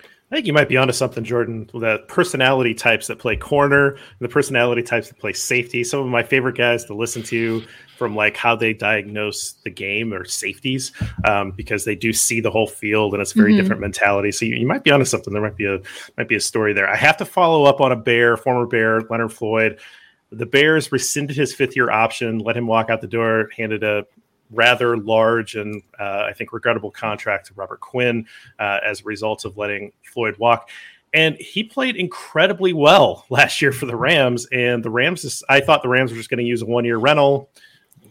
[0.00, 1.68] I think you might be onto something, Jordan.
[1.74, 5.84] With the personality types that play corner, the personality types that play safety.
[5.84, 7.62] Some of my favorite guys to listen to
[8.02, 10.90] from like how they diagnose the game or safeties,
[11.24, 13.60] um, because they do see the whole field and it's a very mm-hmm.
[13.60, 14.32] different mentality.
[14.32, 15.32] So you, you, might be onto something.
[15.32, 15.78] There might be a
[16.18, 16.88] might be a story there.
[16.88, 19.78] I have to follow up on a Bear, former Bear, Leonard Floyd.
[20.32, 24.04] The Bears rescinded his fifth year option, let him walk out the door, handed a
[24.50, 28.26] rather large and uh, I think regrettable contract to Robert Quinn
[28.58, 30.68] uh, as a result of letting Floyd walk.
[31.14, 34.46] And he played incredibly well last year for the Rams.
[34.52, 36.98] And the Rams, I thought the Rams were just going to use a one year
[36.98, 37.50] rental,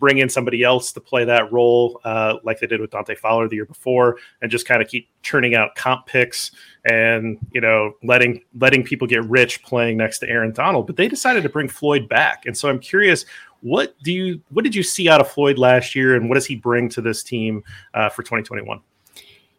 [0.01, 3.47] bring in somebody else to play that role, uh, like they did with Dante Fowler
[3.47, 6.51] the year before, and just kind of keep churning out comp picks
[6.83, 10.87] and you know letting letting people get rich playing next to Aaron Donald.
[10.87, 13.23] But they decided to bring Floyd back, and so I'm curious
[13.61, 16.45] what do you what did you see out of Floyd last year, and what does
[16.45, 18.81] he bring to this team uh, for 2021?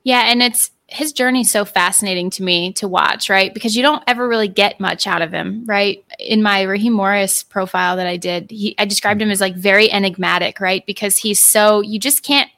[0.04, 3.52] Yeah, and it's his journey so fascinating to me to watch, right?
[3.52, 6.04] Because you don't ever really get much out of him, right?
[6.18, 9.90] In my Raheem Morris profile that I did, he, I described him as like very
[9.90, 10.84] enigmatic, right?
[10.86, 12.50] Because he's so you just can't.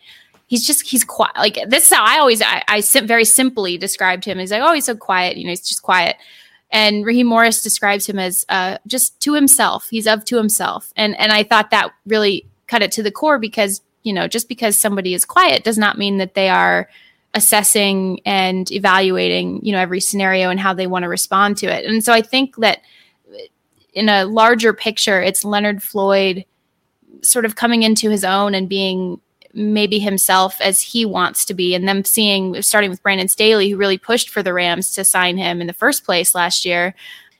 [0.46, 1.36] He's just he's quiet.
[1.36, 4.38] Like this is how I always I, I very simply described him.
[4.38, 5.36] He's like, oh, he's so quiet.
[5.36, 6.16] You know, he's just quiet.
[6.70, 9.88] And Raheem Morris describes him as uh, just to himself.
[9.90, 10.92] He's of to himself.
[10.96, 14.48] And and I thought that really cut it to the core because you know just
[14.48, 16.88] because somebody is quiet does not mean that they are
[17.34, 21.84] assessing and evaluating you know every scenario and how they want to respond to it.
[21.84, 22.78] And so I think that
[23.32, 23.38] uh,
[23.92, 26.44] in a larger picture, it's Leonard Floyd
[27.22, 29.20] sort of coming into his own and being
[29.54, 31.74] maybe himself as he wants to be.
[31.74, 35.36] And them seeing, starting with Brandon Staley, who really pushed for the Rams to sign
[35.36, 36.94] him in the first place last year,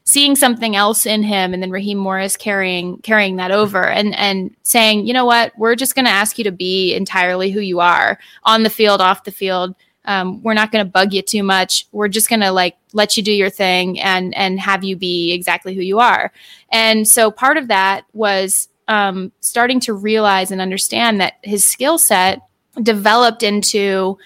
[0.04, 4.54] seeing something else in him, and then Raheem Morris carrying carrying that over and and
[4.62, 7.80] saying, you know what, we're just going to ask you to be entirely who you
[7.80, 9.74] are on the field, off the field.
[10.06, 11.86] Um, we're not going to bug you too much.
[11.90, 15.32] We're just going to like let you do your thing and and have you be
[15.32, 16.30] exactly who you are.
[16.70, 21.96] And so part of that was um, starting to realize and understand that his skill
[21.96, 22.42] set
[22.82, 24.18] developed into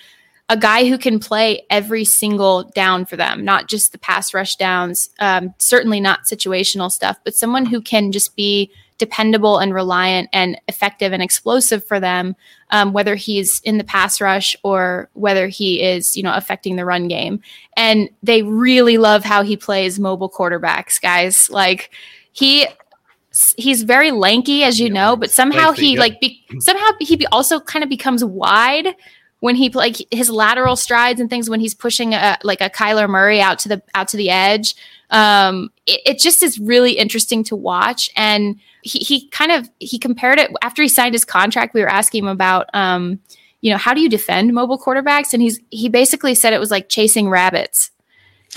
[0.48, 4.56] a guy who can play every single down for them, not just the pass rush
[4.56, 10.28] downs, um, certainly not situational stuff, but someone who can just be dependable and reliant
[10.32, 12.34] and effective and explosive for them,
[12.70, 16.84] um, whether he's in the pass rush or whether he is, you know, affecting the
[16.84, 17.40] run game.
[17.76, 21.48] And they really love how he plays mobile quarterbacks, guys.
[21.48, 21.90] Like
[22.32, 22.66] he
[23.56, 27.84] he's very lanky as you know but somehow he like be, somehow he also kind
[27.84, 28.96] of becomes wide
[29.40, 33.08] when he like his lateral strides and things when he's pushing a, like a Kyler
[33.08, 34.74] Murray out to the out to the edge
[35.10, 39.98] um it, it just is really interesting to watch and he, he kind of he
[39.98, 43.18] compared it after he signed his contract we were asking him about um
[43.60, 46.70] you know how do you defend mobile quarterbacks and he's he basically said it was
[46.70, 47.90] like chasing rabbits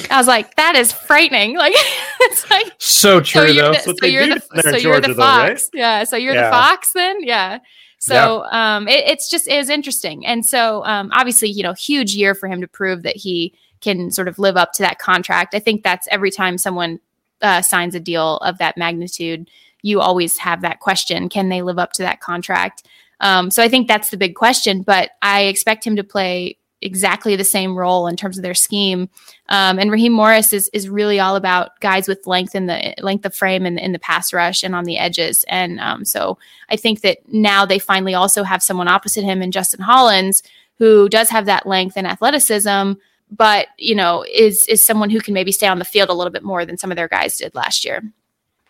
[0.09, 1.57] I was like, that is frightening.
[1.61, 1.73] Like,
[2.21, 3.73] it's like so true so though.
[3.73, 5.69] The, so, you're the, so you're the fox.
[5.69, 5.81] Though, right?
[5.81, 6.03] Yeah.
[6.05, 6.45] So you're yeah.
[6.45, 7.23] the fox then.
[7.23, 7.59] Yeah.
[8.01, 8.77] So yeah.
[8.77, 12.47] um, it, it's just is interesting, and so um, obviously, you know, huge year for
[12.47, 15.53] him to prove that he can sort of live up to that contract.
[15.53, 16.99] I think that's every time someone
[17.43, 19.51] uh, signs a deal of that magnitude,
[19.83, 22.87] you always have that question: Can they live up to that contract?
[23.19, 24.81] Um, so I think that's the big question.
[24.81, 29.09] But I expect him to play exactly the same role in terms of their scheme.
[29.49, 33.25] Um, and Raheem Morris is is really all about guys with length in the length
[33.25, 35.45] of frame and in, in, the pass rush and on the edges.
[35.47, 36.37] And um, so
[36.69, 40.43] I think that now they finally also have someone opposite him in Justin Hollins
[40.77, 42.93] who does have that length and athleticism,
[43.29, 46.31] but you know is is someone who can maybe stay on the field a little
[46.31, 48.01] bit more than some of their guys did last year.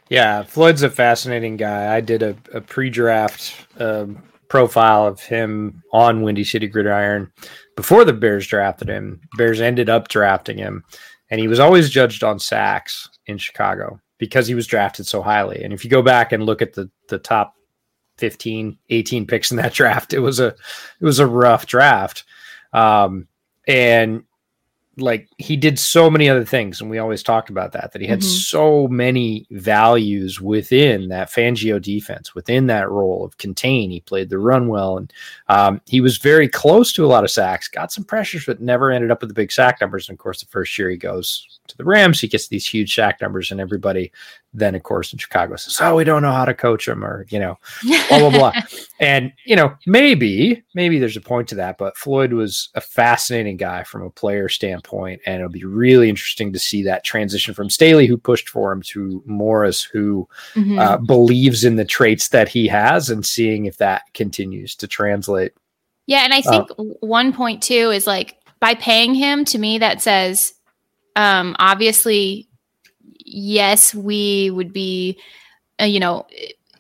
[0.10, 1.96] Yeah, Floyd's a fascinating guy.
[1.96, 7.32] I did a, a pre-draft um, profile of him on Windy City Gridiron
[7.82, 9.20] before the Bears drafted him.
[9.38, 10.84] Bears ended up drafting him,
[11.32, 15.64] and he was always judged on sacks in Chicago because he was drafted so highly.
[15.64, 17.56] And if you go back and look at the the top
[18.20, 22.24] 15, 18 picks in that draft, it was a it was a rough draft.
[22.72, 23.28] Um,
[23.68, 24.26] and
[24.98, 28.08] like he did so many other things and we always talked about that that he
[28.08, 28.28] had mm-hmm.
[28.28, 34.38] so many values within that fangio defense within that role of contain he played the
[34.38, 35.14] run well and
[35.48, 38.92] um, he was very close to a lot of sacks got some pressures but never
[38.92, 41.60] ended up with the big sack numbers and of course the first year he goes
[41.72, 42.22] to the rams.
[42.22, 44.12] He gets these huge sack numbers and everybody
[44.54, 47.26] then of course in chicago says oh we don't know how to coach him or
[47.30, 47.58] you know
[48.10, 48.54] blah blah blah.
[49.00, 53.58] And you know maybe maybe there's a point to that but floyd was a fascinating
[53.58, 57.70] guy from a player standpoint and it'll be really interesting to see that transition from
[57.70, 60.78] staley who pushed for him to morris who mm-hmm.
[60.78, 65.54] uh, believes in the traits that he has and seeing if that continues to translate.
[66.06, 69.80] Yeah and i think uh, one point too is like by paying him to me
[69.80, 70.54] that says
[71.16, 72.48] um obviously
[73.32, 75.20] yes, we would be,
[75.80, 76.28] uh, you know,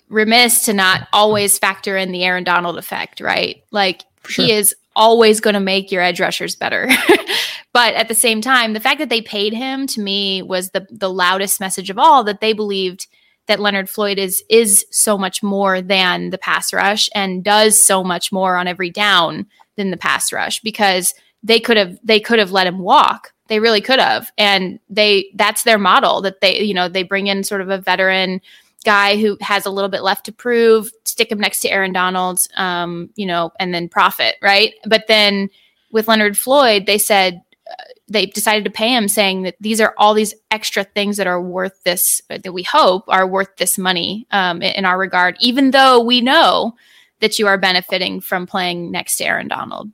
[0.09, 3.63] remiss to not always factor in the Aaron Donald effect, right?
[3.71, 4.45] Like sure.
[4.45, 6.89] he is always going to make your edge rushers better.
[7.73, 10.85] but at the same time, the fact that they paid him to me was the
[10.91, 13.07] the loudest message of all that they believed
[13.47, 18.03] that Leonard Floyd is is so much more than the pass rush and does so
[18.03, 22.37] much more on every down than the pass rush because they could have they could
[22.39, 24.31] have let him walk they really could have.
[24.37, 27.79] And they that's their model that they, you know, they bring in sort of a
[27.79, 28.39] veteran
[28.85, 32.39] guy who has a little bit left to prove, stick him next to Aaron Donald,
[32.55, 34.75] um, you know, and then profit, right?
[34.85, 35.49] But then
[35.91, 39.93] with Leonard Floyd, they said uh, they decided to pay him saying that these are
[39.97, 44.27] all these extra things that are worth this that we hope are worth this money
[44.31, 46.73] um, in our regard even though we know
[47.19, 49.89] that you are benefiting from playing next to aaron donald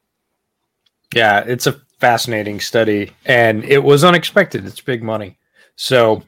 [1.14, 4.66] yeah it's a fascinating study, and it was unexpected.
[4.66, 5.38] It's big money.
[5.76, 6.24] So,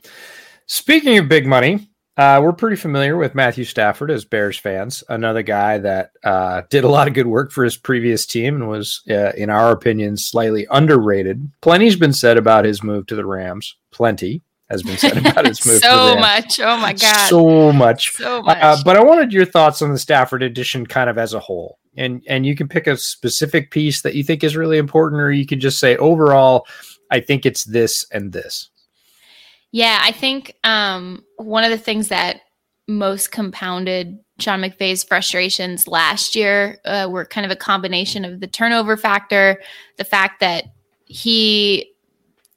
[0.66, 5.04] speaking of big money, uh, we're pretty familiar with Matthew Stafford as Bears fans.
[5.08, 8.70] Another guy that uh, did a lot of good work for his previous team and
[8.70, 11.50] was, uh, in our opinion, slightly underrated.
[11.62, 13.78] Plenty's been said about his move to the Rams.
[13.92, 15.82] Plenty has been said about his move.
[15.82, 16.60] so much.
[16.60, 17.30] Oh my god.
[17.30, 18.12] So much.
[18.12, 18.58] So much.
[18.62, 21.80] Uh, but I wanted your thoughts on the Stafford edition, kind of as a whole
[22.00, 25.32] and and you can pick a specific piece that you think is really important or
[25.32, 26.66] you can just say overall
[27.12, 28.70] i think it's this and this.
[29.72, 32.42] Yeah i think um, one of the things that
[32.88, 38.48] most compounded sean mcvay's frustrations last year uh, were kind of a combination of the
[38.48, 39.62] turnover factor
[39.98, 40.66] the fact that
[41.06, 41.94] he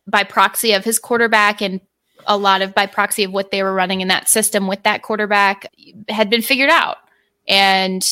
[0.06, 1.80] by proxy of his quarterback and
[2.26, 5.02] a lot of by proxy of what they were running in that system with that
[5.02, 5.66] quarterback
[6.08, 6.98] had been figured out.
[7.48, 8.02] And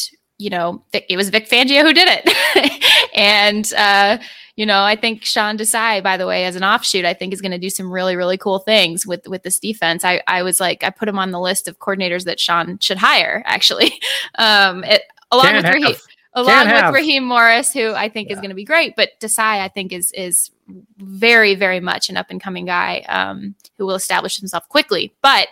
[0.40, 3.10] you know, it was Vic Fangio who did it.
[3.14, 4.18] and, uh,
[4.56, 7.42] you know, I think Sean Desai, by the way, as an offshoot, I think is
[7.42, 10.04] going to do some really, really cool things with with this defense.
[10.04, 12.98] I, I was like, I put him on the list of coordinators that Sean should
[12.98, 14.00] hire, actually,
[14.38, 15.96] um, it, along Can't with Raheem,
[16.34, 18.34] along with Raheem Morris, who I think yeah.
[18.34, 18.96] is going to be great.
[18.96, 20.50] But Desai, I think, is is
[20.98, 25.14] very, very much an up and coming guy um, who will establish himself quickly.
[25.22, 25.48] But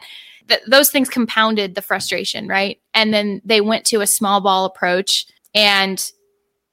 [0.49, 2.81] th- those things compounded the frustration, right?
[2.95, 6.11] And then they went to a small ball approach and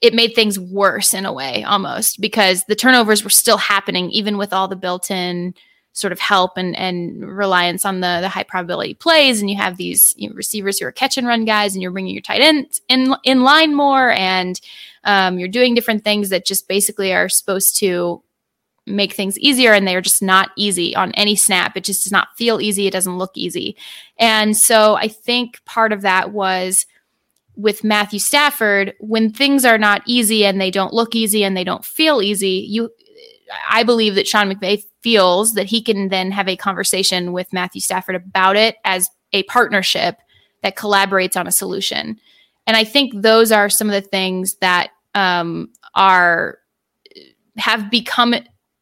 [0.01, 4.37] it made things worse in a way almost because the turnovers were still happening even
[4.37, 5.53] with all the built-in
[5.93, 9.77] sort of help and and reliance on the the high probability plays and you have
[9.77, 12.41] these you know, receivers who are catch and run guys and you're bringing your tight
[12.41, 14.59] ends in in line more and
[15.05, 18.21] um, you're doing different things that just basically are supposed to
[18.87, 21.75] make things easier and they're just not easy on any snap.
[21.75, 22.87] It just does not feel easy.
[22.87, 23.75] It doesn't look easy.
[24.19, 26.85] And so I think part of that was
[27.55, 31.63] with Matthew Stafford, when things are not easy and they don't look easy and they
[31.63, 32.89] don't feel easy, you
[33.69, 37.79] I believe that Sean McVay feels that he can then have a conversation with Matthew
[37.79, 40.17] Stafford about it as a partnership
[40.63, 42.19] that collaborates on a solution.
[42.65, 46.57] And I think those are some of the things that um, are
[47.57, 48.33] have become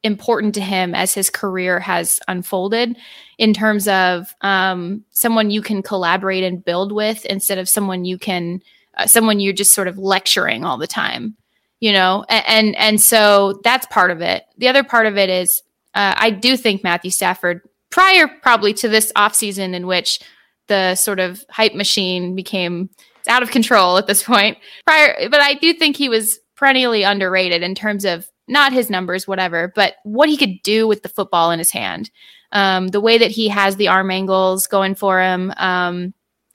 [0.04, 2.98] important to him as his career has unfolded
[3.38, 8.18] in terms of um, someone you can collaborate and build with instead of someone you
[8.18, 8.62] can
[8.98, 11.36] uh, someone you're just sort of lecturing all the time
[11.84, 14.46] you know, and, and, and so that's part of it.
[14.58, 15.62] The other part of it is
[15.94, 20.22] uh, I do think Matthew Stafford, prior probably to this offseason in which
[20.70, 22.90] the sort of hype machine became
[23.28, 24.60] out of control at this point.
[24.86, 29.28] Prior, but I do think he was perennially underrated in terms of not his numbers,
[29.28, 32.12] whatever, but what he could do with the football in his hand.
[32.52, 35.52] Um, the way that he has the arm angles going for him.
[35.58, 36.14] Um,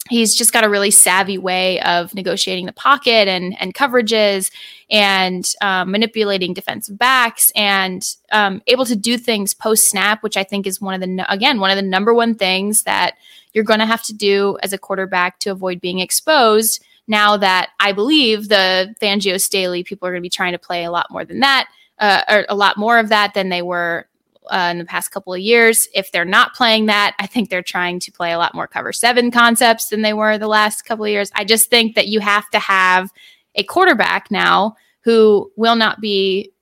[0.08, 4.50] he's just got a really savvy way of negotiating the pocket and and coverages
[4.90, 10.44] and um, manipulating defensive backs and um, able to do things post snap, which I
[10.44, 13.14] think is one of the again one of the number one things that
[13.52, 16.84] you're going to have to do as a quarterback to avoid being exposed.
[17.06, 20.84] Now that I believe the Fangio Staley people are going to be trying to play
[20.84, 21.68] a lot more than that,
[22.00, 24.06] uh, or a lot more of that than they were
[24.50, 25.88] uh, in the past couple of years.
[25.94, 28.92] If they're not playing that, I think they're trying to play a lot more cover
[28.92, 31.30] seven concepts than they were the last couple of years.
[31.34, 33.10] I just think that you have to have
[33.54, 36.52] a quarterback now who will not be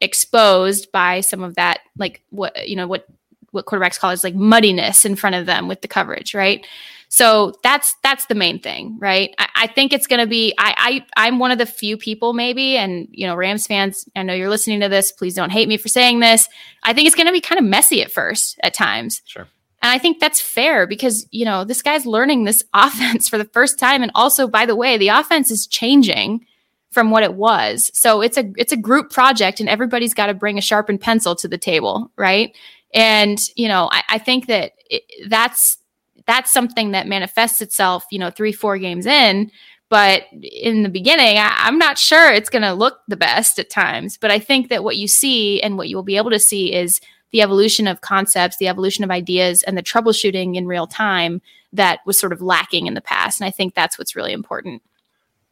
[0.00, 3.06] exposed by some of that, like what, you know, what,
[3.50, 6.66] what quarterbacks call is like muddiness in front of them with the coverage, right?
[7.08, 9.34] So that's that's the main thing, right?
[9.38, 10.54] I, I think it's going to be.
[10.58, 14.06] I, I I'm one of the few people, maybe, and you know, Rams fans.
[14.16, 15.12] I know you're listening to this.
[15.12, 16.48] Please don't hate me for saying this.
[16.82, 19.22] I think it's going to be kind of messy at first, at times.
[19.24, 19.46] Sure.
[19.82, 23.44] And I think that's fair because you know this guy's learning this offense for the
[23.44, 26.44] first time, and also, by the way, the offense is changing
[26.90, 27.90] from what it was.
[27.94, 31.36] So it's a it's a group project, and everybody's got to bring a sharpened pencil
[31.36, 32.56] to the table, right?
[32.94, 35.78] And you know, I, I think that it, that's
[36.26, 39.50] that's something that manifests itself, you know, three, four games in.
[39.88, 43.70] But in the beginning, I, am not sure it's going to look the best at
[43.70, 44.18] times.
[44.18, 46.74] But I think that what you see and what you will be able to see
[46.74, 47.00] is
[47.30, 51.40] the evolution of concepts, the evolution of ideas, and the troubleshooting in real time
[51.72, 53.40] that was sort of lacking in the past.
[53.40, 54.82] And I think that's what's really important.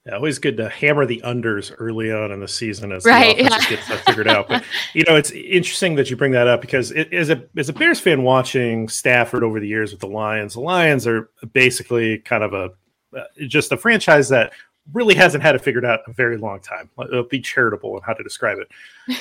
[0.07, 3.47] Yeah, always good to hammer the unders early on in the season as right, the
[3.47, 3.77] offense yeah.
[3.77, 4.49] gets that figured out.
[4.49, 7.71] But you know, it's interesting that you bring that up because it, as a as
[7.71, 12.19] a Bears fan watching Stafford over the years with the Lions, the Lions are basically
[12.19, 12.71] kind of a
[13.19, 14.53] uh, just a franchise that
[14.93, 16.91] really hasn't had it figured out in a very long time.
[16.99, 18.69] It'll be charitable in how to describe it.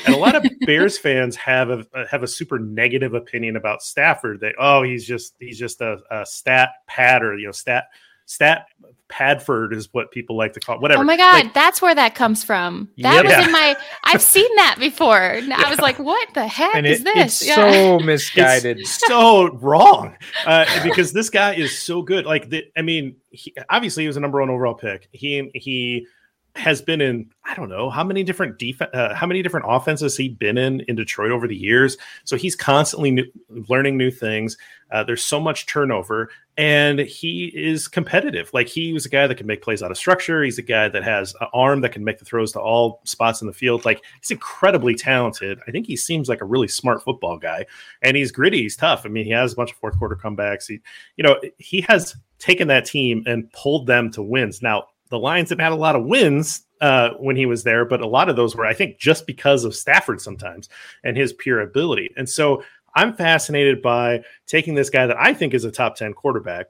[0.06, 4.42] And a lot of Bears fans have a have a super negative opinion about Stafford.
[4.42, 7.86] They oh he's just he's just a, a stat pad or you know stat
[8.34, 8.66] stat
[9.14, 10.82] Padford is what people like to call it.
[10.82, 11.02] whatever.
[11.02, 12.90] Oh my god, like, that's where that comes from.
[12.98, 13.38] That yeah.
[13.38, 15.40] was in my I've seen that before.
[15.44, 15.62] Yeah.
[15.66, 17.42] I was like, what the heck and is it, this?
[17.42, 17.56] It's yeah.
[17.56, 18.80] so misguided.
[18.80, 20.18] It's so wrong.
[20.46, 22.26] Uh, because this guy is so good.
[22.26, 25.08] Like the, I mean, he, obviously he was a number one overall pick.
[25.12, 26.08] He he
[26.56, 30.16] has been in I don't know how many different defense uh, how many different offenses
[30.16, 31.97] he been in in Detroit over the years.
[32.26, 33.26] So he's constantly new,
[33.70, 34.58] learning new things.
[34.91, 38.51] Uh, there's so much turnover, and he is competitive.
[38.54, 40.43] Like he was a guy that can make plays out of structure.
[40.43, 43.41] He's a guy that has an arm that can make the throws to all spots
[43.41, 43.84] in the field.
[43.84, 45.60] Like he's incredibly talented.
[45.68, 47.66] I think he seems like a really smart football guy,
[48.04, 48.62] and he's gritty.
[48.62, 49.06] He's tough.
[49.06, 50.68] I mean, he has a bunch of fourth quarter comebacks.
[50.68, 50.80] He,
[51.18, 54.62] you know, he has taken that team and pulled them to wins.
[54.62, 54.84] Now
[55.14, 58.07] the Lions have had a lot of wins uh, when he was there, but a
[58.07, 60.70] lot of those were, I think, just because of Stafford sometimes
[61.03, 62.09] and his pure ability.
[62.18, 62.64] And so
[62.95, 66.66] I'm fascinated by taking this guy that I think is a top 10 quarterback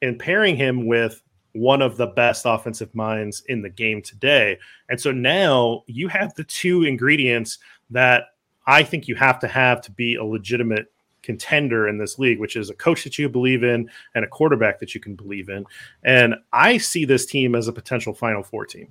[0.00, 1.20] and pairing him with
[1.54, 4.58] one of the best offensive minds in the game today.
[4.88, 7.58] And so now you have the two ingredients
[7.90, 8.26] that
[8.68, 10.86] I think you have to have to be a legitimate
[11.28, 14.80] contender in this league, which is a coach that you believe in and a quarterback
[14.80, 15.66] that you can believe in.
[16.02, 18.90] And I see this team as a potential Final Four team,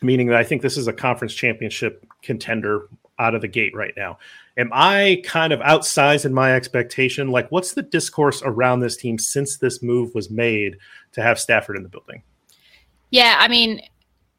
[0.00, 2.88] meaning that I think this is a conference championship contender
[3.18, 4.20] out of the gate right now.
[4.56, 7.32] Am I kind of outsized in my expectation?
[7.32, 10.76] Like, what's the discourse around this team since this move was made
[11.10, 12.22] to have Stafford in the building?
[13.10, 13.80] Yeah, I mean,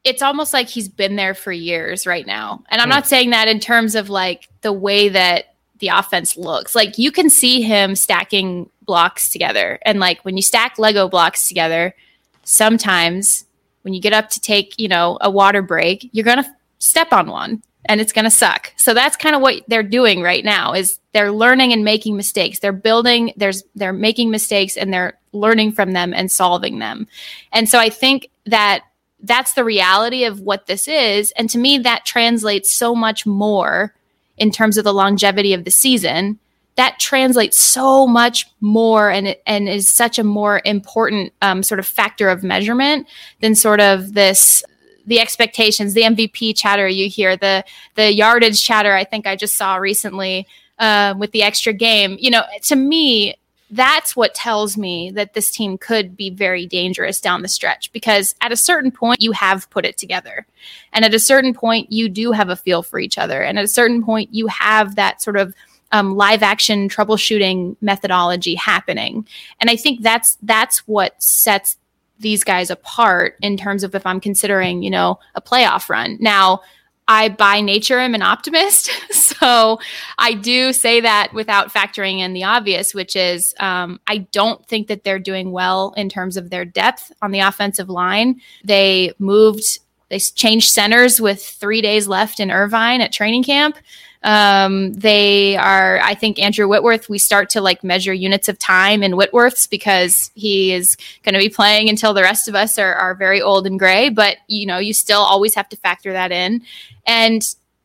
[0.05, 2.63] it's almost like he's been there for years right now.
[2.70, 2.95] And I'm hmm.
[2.95, 5.49] not saying that in terms of like the way that
[5.80, 6.75] the offense looks.
[6.75, 9.80] Like you can see him stacking blocks together.
[9.84, 11.95] And like when you stack Lego blocks together,
[12.43, 13.45] sometimes
[13.82, 17.13] when you get up to take, you know, a water break, you're going to step
[17.13, 18.73] on one and it's going to suck.
[18.77, 22.59] So that's kind of what they're doing right now is they're learning and making mistakes.
[22.59, 27.07] They're building, there's they're making mistakes and they're learning from them and solving them.
[27.51, 28.84] And so I think that
[29.21, 33.93] that's the reality of what this is and to me that translates so much more
[34.39, 36.39] in terms of the longevity of the season
[36.79, 41.85] that translates so much more and and is such a more important um, sort of
[41.85, 43.05] factor of measurement
[43.41, 44.63] than sort of this
[45.05, 47.65] the expectations, the MVP chatter you hear, the
[47.95, 48.93] the yardage chatter.
[48.93, 52.15] I think I just saw recently uh, with the extra game.
[52.17, 53.35] You know, to me,
[53.72, 58.36] that's what tells me that this team could be very dangerous down the stretch because
[58.41, 60.45] at a certain point you have put it together.
[60.91, 63.41] And at a certain point you do have a feel for each other.
[63.41, 65.53] And at a certain point you have that sort of
[65.91, 69.28] um, live action troubleshooting methodology happening.
[69.59, 71.78] And i think that's that's what sets
[72.20, 76.17] these guys apart in terms of if i'm considering you know a playoff run.
[76.20, 76.61] Now
[77.10, 78.91] I, by nature, am an optimist.
[79.12, 79.80] so
[80.20, 84.88] I do say that without factoring in the obvious, which is um, I don't think
[84.88, 88.39] that they're doing well in terms of their depth on the offensive line.
[88.64, 89.80] They moved,
[90.10, 93.78] they changed centers with three days left in Irvine at training camp.
[94.24, 97.07] Um, they are, I think, Andrew Whitworth.
[97.07, 101.39] We start to like measure units of time in Whitworth's because he is going to
[101.39, 104.09] be playing until the rest of us are, are very old and gray.
[104.09, 106.61] But you know, you still always have to factor that in,
[107.07, 107.41] and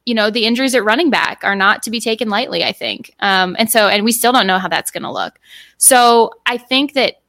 [0.07, 2.65] you know, the injuries at running back are not to be taken lightly.
[2.65, 5.39] I think, um, and so, and we still don't know how that's going to look.
[5.79, 7.21] So I think that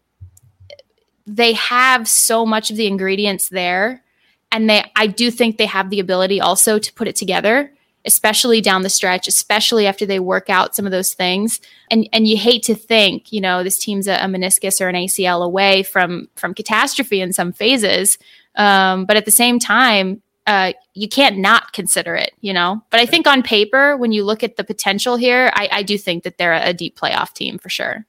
[1.27, 4.03] they have so much of the ingredients there
[4.51, 7.71] and they i do think they have the ability also to put it together
[8.05, 11.59] especially down the stretch, especially after they work out some of those things.
[11.89, 14.95] And and you hate to think, you know, this team's a, a meniscus or an
[14.95, 18.17] ACL away from from catastrophe in some phases.
[18.55, 22.81] Um, but at the same time, uh, you can't not consider it, you know.
[22.89, 25.97] But I think on paper, when you look at the potential here, I, I do
[25.97, 28.05] think that they're a deep playoff team for sure.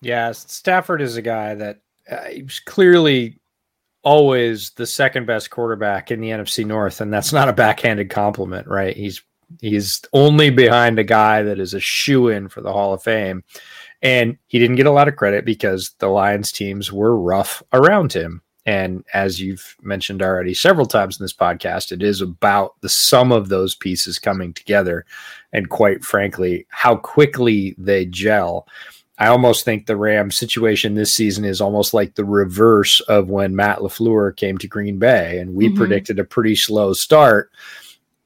[0.00, 1.80] Yeah, Stafford is a guy that
[2.10, 2.28] uh,
[2.64, 3.38] clearly
[4.02, 8.66] always the second best quarterback in the NFC North, and that's not a backhanded compliment,
[8.66, 8.96] right?
[8.96, 9.22] He's
[9.60, 13.44] he's only behind a guy that is a shoe in for the Hall of Fame.
[14.00, 18.12] And he didn't get a lot of credit because the Lions teams were rough around
[18.12, 18.42] him.
[18.64, 23.32] And as you've mentioned already several times in this podcast, it is about the sum
[23.32, 25.04] of those pieces coming together.
[25.52, 28.66] And quite frankly, how quickly they gel.
[29.22, 33.54] I almost think the Rams situation this season is almost like the reverse of when
[33.54, 35.76] Matt LaFleur came to Green Bay and we mm-hmm.
[35.76, 37.52] predicted a pretty slow start.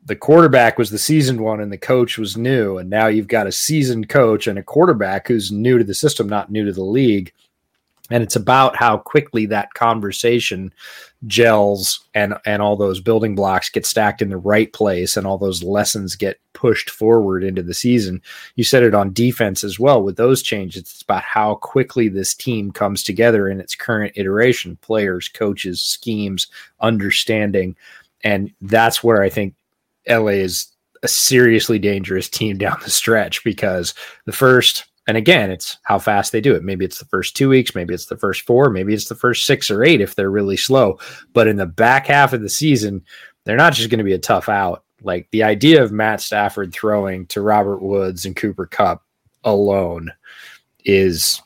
[0.07, 2.78] The quarterback was the seasoned one and the coach was new.
[2.78, 6.30] And now you've got a seasoned coach and a quarterback who's new to the system,
[6.30, 7.30] not new to the league.
[8.11, 10.72] And it's about how quickly that conversation
[11.26, 15.38] gels and and all those building blocks get stacked in the right place and all
[15.38, 18.22] those lessons get pushed forward into the season.
[18.54, 20.82] You said it on defense as well with those changes.
[20.82, 26.46] It's about how quickly this team comes together in its current iteration, players, coaches, schemes,
[26.80, 27.76] understanding.
[28.24, 29.54] And that's where I think
[30.08, 30.68] LA is
[31.02, 36.32] a seriously dangerous team down the stretch because the first and again, it's how fast
[36.32, 36.64] they do it.
[36.64, 39.46] Maybe it's the first two weeks, maybe it's the first four, maybe it's the first
[39.46, 40.98] six or eight if they're really slow.
[41.32, 43.04] But in the back half of the season,
[43.44, 44.84] they're not just going to be a tough out.
[45.02, 49.02] Like the idea of Matt Stafford throwing to Robert Woods and Cooper Kupp
[49.44, 50.12] alone
[50.84, 51.40] is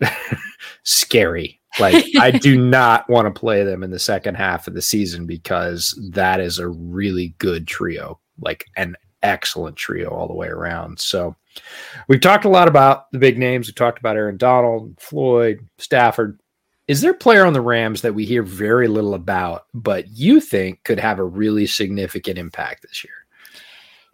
[0.82, 1.60] scary.
[1.80, 5.26] Like I do not want to play them in the second half of the season
[5.26, 11.00] because that is a really good trio, like an excellent trio all the way around.
[11.00, 11.34] So
[12.08, 13.66] We've talked a lot about the big names.
[13.66, 16.40] We talked about Aaron Donald, Floyd, Stafford.
[16.88, 20.40] Is there a player on the Rams that we hear very little about, but you
[20.40, 23.26] think could have a really significant impact this year?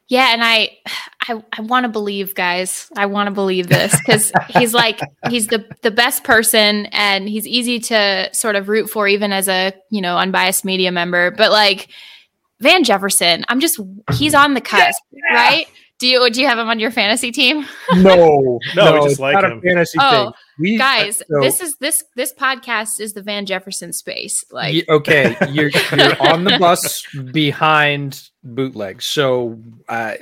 [0.09, 0.79] Yeah, and I,
[1.29, 2.91] I, I want to believe, guys.
[2.97, 7.47] I want to believe this because he's like he's the the best person, and he's
[7.47, 11.31] easy to sort of root for, even as a you know unbiased media member.
[11.31, 11.89] But like
[12.61, 13.81] Van Jefferson, I'm just
[14.15, 15.35] he's on the cusp, yeah.
[15.35, 15.67] right?
[16.03, 17.65] Do you do you have him on your fantasy team?
[17.95, 19.61] no, no, no, just like him.
[19.61, 20.33] fantasy oh, thing.
[20.59, 24.45] We, guys, so, this is this this podcast is the Van Jefferson space.
[24.51, 29.01] Like, okay, you're you're on the bus behind bootleg.
[29.01, 30.15] So, uh,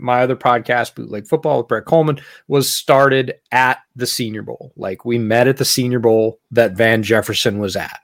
[0.00, 2.18] my other podcast, Bootleg Football with Brett Coleman,
[2.48, 4.72] was started at the Senior Bowl.
[4.74, 8.00] Like, we met at the Senior Bowl that Van Jefferson was at,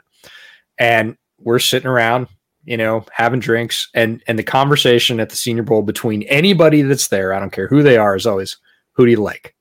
[0.77, 2.29] and we're sitting around
[2.65, 7.09] you know, having drinks and and the conversation at the Senior Bowl between anybody that's
[7.09, 8.57] there, I don't care who they are, is always
[8.93, 9.55] who do you like?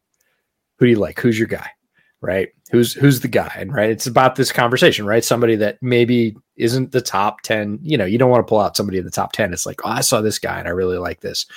[0.78, 1.20] Who do you like?
[1.20, 1.70] Who's your guy?
[2.22, 2.50] Right?
[2.72, 3.52] Who's who's the guy?
[3.58, 5.24] And right, it's about this conversation, right?
[5.24, 8.78] Somebody that maybe isn't the top 10, you know, you don't want to pull out
[8.78, 9.52] somebody in the top 10.
[9.52, 11.48] It's like, oh, I saw this guy and I really like this.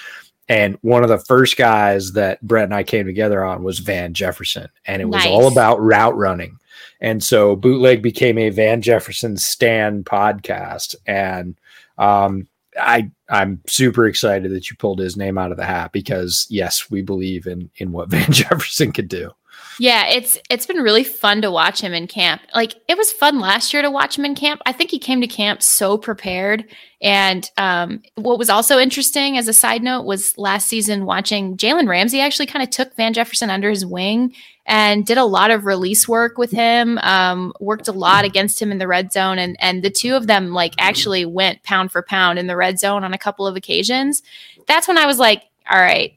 [0.49, 4.15] And one of the first guys that Brett and I came together on was Van
[4.15, 4.69] Jefferson.
[4.87, 5.29] And it was nice.
[5.29, 6.59] all about route running
[7.05, 10.97] and so Bootleg became a Van Jefferson Stan podcast.
[11.07, 11.55] And
[11.99, 12.49] um,
[12.81, 16.91] I I'm super excited that you pulled his name out of the hat because yes,
[16.91, 19.31] we believe in in what Van Jefferson could do.
[19.79, 22.43] Yeah, it's it's been really fun to watch him in camp.
[22.55, 24.61] Like it was fun last year to watch him in camp.
[24.67, 26.65] I think he came to camp so prepared.
[27.03, 31.89] And um, what was also interesting as a side note was last season watching Jalen
[31.89, 34.35] Ramsey actually kind of took Van Jefferson under his wing
[34.67, 36.99] and did a lot of release work with him.
[36.99, 40.27] Um, worked a lot against him in the red zone, and and the two of
[40.27, 43.57] them like actually went pound for pound in the red zone on a couple of
[43.57, 44.23] occasions.
[44.67, 46.15] That's when I was like, all right.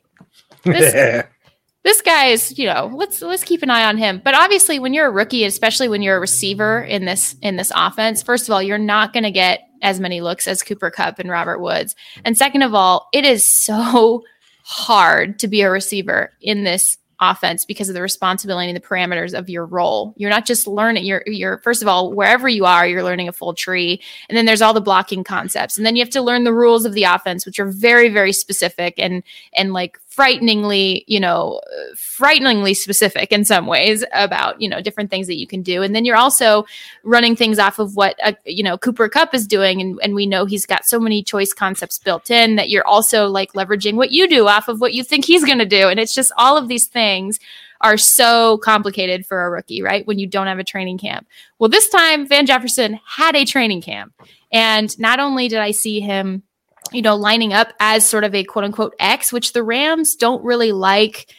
[0.64, 1.26] This,
[1.88, 4.22] this guy is, you know, let's let's keep an eye on him.
[4.24, 7.72] But obviously, when you're a rookie, especially when you're a receiver in this in this
[7.74, 11.20] offense, first of all, you're not going to get as many looks as Cooper Kupp
[11.20, 11.96] and Robert Woods.
[12.26, 14.24] And second of all, it is so
[14.64, 19.34] hard to be a receiver in this offense because of the responsibility and the parameters
[19.38, 20.14] of your role.
[20.18, 23.34] You're not just learning you're you're first of all wherever you are you're learning a
[23.34, 26.44] full tree and then there's all the blocking concepts and then you have to learn
[26.44, 29.24] the rules of the offense which are very very specific and
[29.54, 31.61] and like frighteningly, you know,
[31.95, 35.84] frighteningly specific in some ways about, you know, different things that you can do.
[35.84, 36.65] And then you're also
[37.03, 39.80] running things off of what, uh, you know, Cooper Kupp is doing.
[39.80, 43.28] And, and we know he's got so many choice concepts built in that you're also
[43.28, 45.88] like leveraging what you do off of what you think he's going to do.
[45.88, 47.39] And it's just all of these things
[47.82, 50.07] are so complicated for a rookie, right?
[50.07, 51.28] When you don't have a training camp.
[51.59, 54.13] Well, this time Van Jefferson had a training camp.
[54.51, 56.41] And not only did I see him
[56.92, 60.44] you know, lining up as sort of a quote unquote X, which the Rams don't
[60.44, 61.34] really like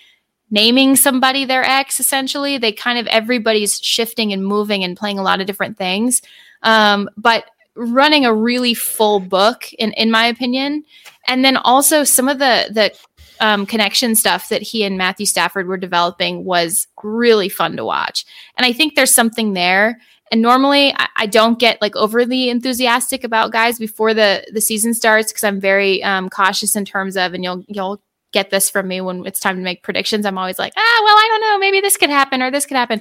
[0.51, 2.59] naming somebody their X essentially.
[2.59, 6.23] They kind of everybody's shifting and moving and playing a lot of different things.
[6.63, 7.45] Um, but
[7.75, 10.85] running a really full book in in my opinion.
[11.27, 12.93] And then also some of the the
[13.41, 18.25] um, connection stuff that he and Matthew Stafford were developing was really fun to watch.
[18.57, 20.01] And I think there's something there.
[20.31, 24.95] And normally I, I, don't get like overly enthusiastic about guys before the the season
[24.95, 28.03] starts because I'm very um, cautious in terms of, and you'll you'll
[28.33, 30.27] get this from me when it's time to make predictions.
[30.27, 32.77] I'm always like, ah, well, I don't know, maybe this could happen or this could
[32.77, 33.01] happen.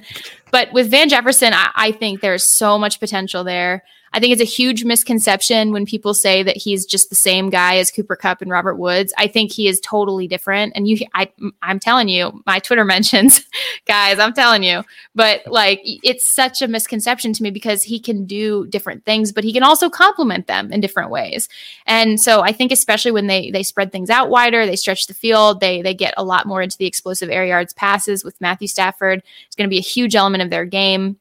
[0.50, 3.84] But with Van Jefferson, I, I think there's so much potential there.
[4.12, 7.76] I think it's a huge misconception when people say that he's just the same guy
[7.76, 9.12] as Cooper Kupp and Robert Woods.
[9.18, 10.72] I think he is totally different.
[10.74, 11.30] And you, I,
[11.62, 13.44] I'm telling you, my Twitter mentions,
[13.86, 14.82] guys, I'm telling you.
[15.14, 19.44] But like, it's such a misconception to me because he can do different things, but
[19.44, 21.48] he can also complement them in different ways.
[21.86, 25.14] And so I think, especially when they they spread things out wider, they stretch the
[25.14, 28.68] field, they they get a lot more into the explosive air yards passes with Matthew
[28.68, 29.22] Stafford.
[29.46, 31.18] It's going to be a huge element of their game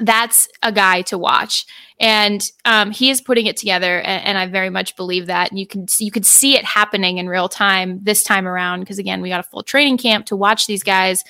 [0.00, 1.66] that's a guy to watch.
[1.98, 5.50] And um, he is putting it together and, and, i very much believe that.
[5.50, 8.98] And you can you could see it happening in real time this time around because
[8.98, 11.22] again we got a full training camp to watch these guys.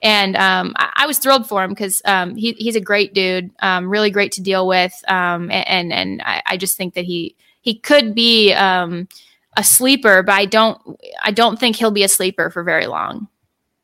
[0.00, 3.50] And um, I, I, was thrilled for him because um, he, he's a great dude
[3.60, 7.34] um, really great to deal with um, and and I, I, just think that he
[7.62, 9.08] he could be um,
[9.56, 10.80] a sleeper but i don't
[11.24, 13.26] i don't think he'll be a sleeper for very long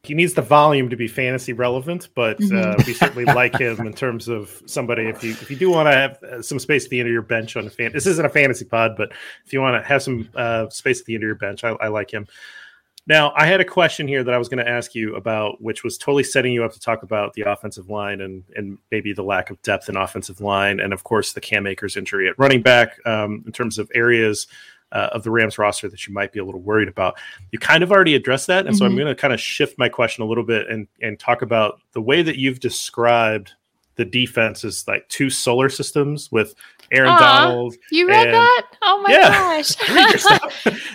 [0.06, 2.86] he needs the volume to be fantasy relevant, but uh, mm-hmm.
[2.86, 5.04] we certainly like him in terms of somebody.
[5.04, 7.12] If you if you do want to have uh, some space at the end of
[7.12, 9.12] your bench on a fan, this isn't a fantasy pod, but
[9.44, 11.70] if you want to have some uh, space at the end of your bench, I,
[11.80, 12.26] I like him.
[13.06, 15.84] Now, I had a question here that I was going to ask you about, which
[15.84, 19.22] was totally setting you up to talk about the offensive line and and maybe the
[19.22, 22.62] lack of depth in offensive line, and of course the Cam Akers injury at running
[22.62, 24.46] back um, in terms of areas
[24.94, 27.16] uh, of the Rams roster that you might be a little worried about.
[27.50, 28.78] You kind of already addressed that, and mm-hmm.
[28.78, 29.00] so I'm mm-hmm.
[29.00, 32.00] going to kind of shift my question a little bit and and talk about the
[32.00, 33.52] way that you've described
[33.96, 36.54] the defense is like two solar systems with
[36.90, 37.74] Aaron Aww, Donald.
[37.90, 38.66] You read and, that?
[38.82, 39.76] Oh my yeah, gosh.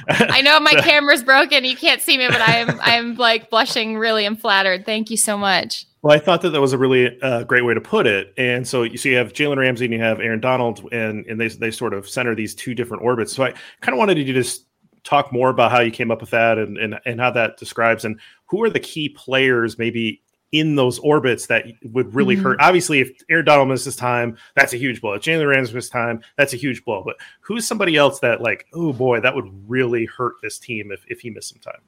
[0.09, 1.63] I know my camera's broken.
[1.65, 4.85] You can't see me, but I'm I'm like blushing really and flattered.
[4.85, 5.85] Thank you so much.
[6.01, 8.33] Well, I thought that that was a really uh, great way to put it.
[8.37, 11.39] And so you see, you have Jalen Ramsey and you have Aaron Donald, and and
[11.39, 13.33] they they sort of center these two different orbits.
[13.33, 14.65] So I kind of wanted you to just
[15.03, 18.05] talk more about how you came up with that and and and how that describes
[18.05, 20.21] and who are the key players maybe
[20.51, 22.45] in those orbits that would really mm-hmm.
[22.45, 22.61] hurt.
[22.61, 25.13] Obviously, if Aaron Donald misses time, that's a huge blow.
[25.13, 27.03] If Jalen Ramsey misses time, that's a huge blow.
[27.05, 31.03] But who's somebody else that like, oh boy, that would really hurt this team if
[31.07, 31.81] if he missed some time?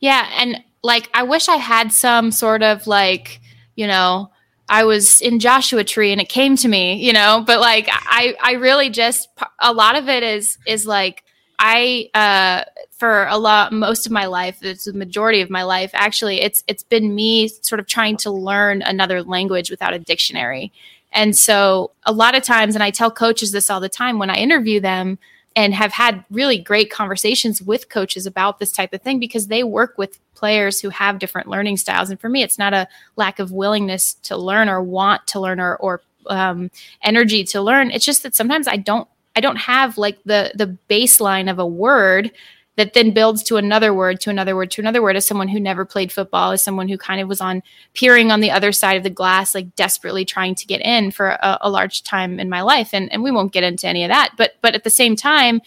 [0.00, 3.40] Yeah, and like I wish I had some sort of like,
[3.74, 4.30] you know,
[4.68, 8.36] I was in Joshua Tree and it came to me, you know, but like I
[8.40, 11.24] I really just a lot of it is is like
[11.58, 15.90] I uh for a lot most of my life, it's the majority of my life
[15.94, 20.70] actually, it's it's been me sort of trying to learn another language without a dictionary.
[21.12, 24.28] And so a lot of times and I tell coaches this all the time when
[24.28, 25.18] I interview them,
[25.56, 29.62] and have had really great conversations with coaches about this type of thing because they
[29.62, 32.10] work with players who have different learning styles.
[32.10, 35.60] And for me, it's not a lack of willingness to learn or want to learn
[35.60, 36.70] or, or um,
[37.02, 37.90] energy to learn.
[37.90, 41.66] It's just that sometimes I don't I don't have like the the baseline of a
[41.66, 42.30] word
[42.76, 45.60] that then builds to another word, to another word, to another word as someone who
[45.60, 47.62] never played football, as someone who kind of was on
[47.92, 51.30] peering on the other side of the glass, like desperately trying to get in for
[51.30, 52.90] a, a large time in my life.
[52.92, 54.32] And, and we won't get into any of that.
[54.36, 55.60] But, but at the same time,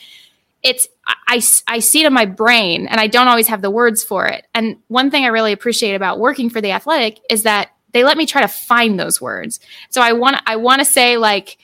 [0.63, 0.87] it's
[1.27, 4.25] I, I see it in my brain and I don't always have the words for
[4.27, 4.45] it.
[4.53, 8.17] And one thing I really appreciate about working for the athletic is that they let
[8.17, 9.59] me try to find those words.
[9.89, 11.57] So I want I want to say like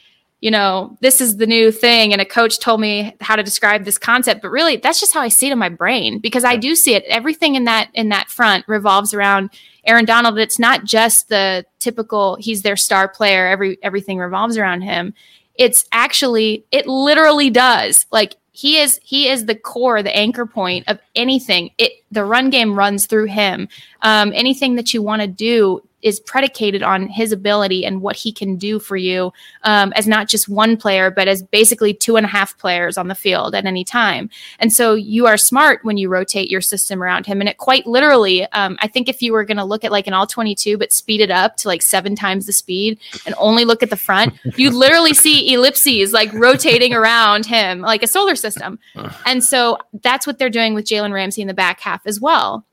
[0.44, 2.12] you know, this is the new thing.
[2.12, 5.22] And a coach told me how to describe this concept, but really that's just how
[5.22, 7.06] I see it in my brain because I do see it.
[7.06, 9.52] Everything in that in that front revolves around
[9.86, 10.38] Aaron Donald.
[10.38, 15.14] It's not just the typical he's their star player, every everything revolves around him.
[15.56, 18.06] It's actually it literally does.
[18.12, 21.70] Like he is he is the core, the anchor point of anything.
[21.78, 23.70] It the run game runs through him.
[24.02, 28.32] Um, anything that you want to do is predicated on his ability and what he
[28.32, 29.32] can do for you
[29.64, 33.08] um, as not just one player, but as basically two and a half players on
[33.08, 34.30] the field at any time.
[34.60, 37.40] And so you are smart when you rotate your system around him.
[37.40, 40.06] And it quite literally, um, I think if you were going to look at like
[40.06, 43.64] an all 22, but speed it up to like seven times the speed and only
[43.64, 48.36] look at the front, you literally see ellipses like rotating around him like a solar
[48.36, 48.80] system.
[49.26, 52.66] And so that's what they're doing with Jalen Ramsey in the back half as well.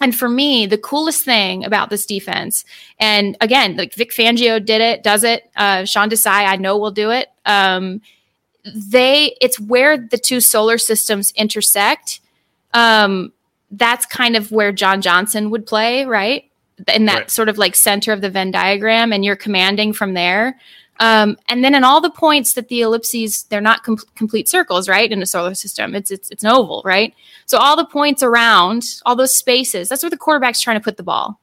[0.00, 2.64] And for me, the coolest thing about this defense,
[2.98, 5.50] and again, like Vic Fangio did it, does it.
[5.56, 7.28] Uh, Sean Desai, I know will do it.
[7.46, 8.00] Um,
[8.64, 12.20] they, it's where the two solar systems intersect.
[12.72, 13.32] Um,
[13.70, 16.50] that's kind of where John Johnson would play, right?
[16.92, 17.30] In that right.
[17.30, 20.58] sort of like center of the Venn diagram, and you're commanding from there.
[21.00, 24.88] Um, and then in all the points that the ellipses, they're not com- complete circles,
[24.88, 25.10] right?
[25.10, 27.14] In a solar system, it's, it's it's an oval, right?
[27.46, 30.96] So all the points around, all those spaces, that's where the quarterback's trying to put
[30.96, 31.40] the ball.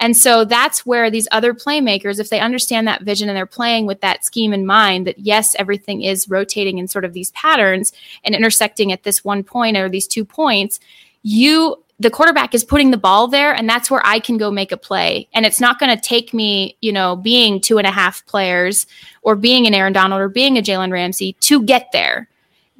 [0.00, 3.86] And so that's where these other playmakers, if they understand that vision and they're playing
[3.86, 7.92] with that scheme in mind, that yes, everything is rotating in sort of these patterns
[8.24, 10.80] and intersecting at this one point or these two points,
[11.22, 14.72] you the quarterback is putting the ball there and that's where i can go make
[14.72, 17.90] a play and it's not going to take me you know being two and a
[17.90, 18.86] half players
[19.22, 22.28] or being an aaron donald or being a jalen ramsey to get there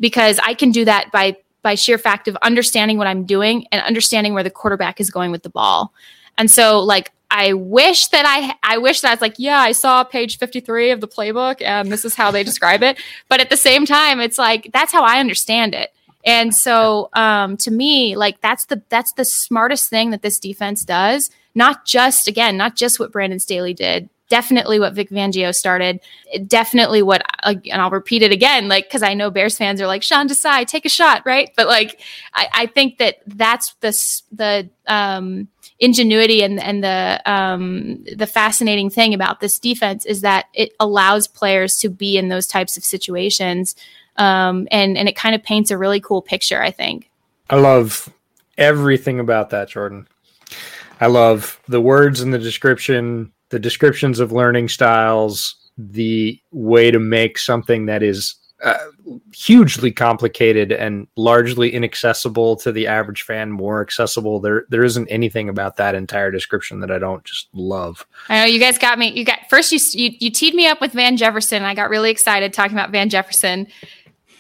[0.01, 3.83] because i can do that by by sheer fact of understanding what i'm doing and
[3.83, 5.93] understanding where the quarterback is going with the ball
[6.37, 9.73] and so like I wish that I I wish that I was like, yeah, I
[9.73, 12.97] saw page 53 of the playbook and this is how they describe it.
[13.29, 15.93] But at the same time, it's like that's how I understand it.
[16.25, 20.85] And so um, to me, like that's the that's the smartest thing that this defense
[20.85, 21.31] does.
[21.55, 24.09] Not just again, not just what Brandon Staley did.
[24.31, 26.01] Definitely what Vic Fangio started.
[26.47, 30.03] Definitely what, and I'll repeat it again, like because I know Bears fans are like
[30.03, 31.51] Sean Desai, take a shot, right?
[31.57, 32.01] But like,
[32.33, 33.91] I, I think that that's the
[34.33, 35.49] the um,
[35.79, 41.29] ingenuity and and the um, the fascinating thing about this defense is that it allows
[41.29, 43.77] players to be in those types of situations
[44.17, 46.63] um, and and it kind of paints a really cool picture.
[46.63, 47.11] I think.
[47.51, 48.13] I love
[48.57, 50.07] everything about that, Jourdan.
[51.01, 56.99] I love the words in the description, the descriptions of learning styles, the way to
[56.99, 58.79] make something that is uh,
[59.35, 65.51] hugely complicated and largely inaccessible to the average fan more accessible there there isn't anything
[65.51, 69.13] about that entire description that i don't just love i know you guys got me
[69.13, 72.11] you got first you you, you teed me up with van jefferson i got really
[72.11, 73.67] excited talking about van jefferson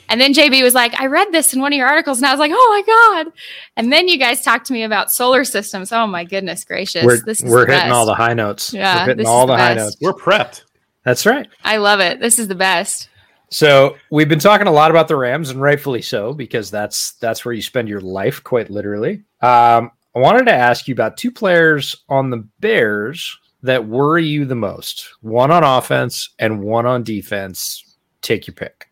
[0.09, 2.33] and then JB was like, I read this in one of your articles, and I
[2.33, 3.33] was like, oh my God.
[3.77, 5.93] And then you guys talked to me about solar systems.
[5.93, 7.05] Oh my goodness gracious.
[7.05, 7.93] We're, this is we're hitting best.
[7.93, 8.73] all the high notes.
[8.73, 9.03] Yeah.
[9.03, 9.97] We're hitting all the, the high notes.
[10.01, 10.65] We're prepped.
[11.05, 11.47] That's right.
[11.65, 12.21] I love it.
[12.21, 13.09] This is the best.
[13.51, 17.45] So we've been talking a lot about the Rams, and rightfully so, because that's that's
[17.45, 19.23] where you spend your life, quite literally.
[19.43, 24.45] Um, I wanted to ask you about two players on the Bears that worry you
[24.45, 25.09] the most.
[25.21, 27.97] One on offense and one on defense.
[28.23, 28.89] Take your pick.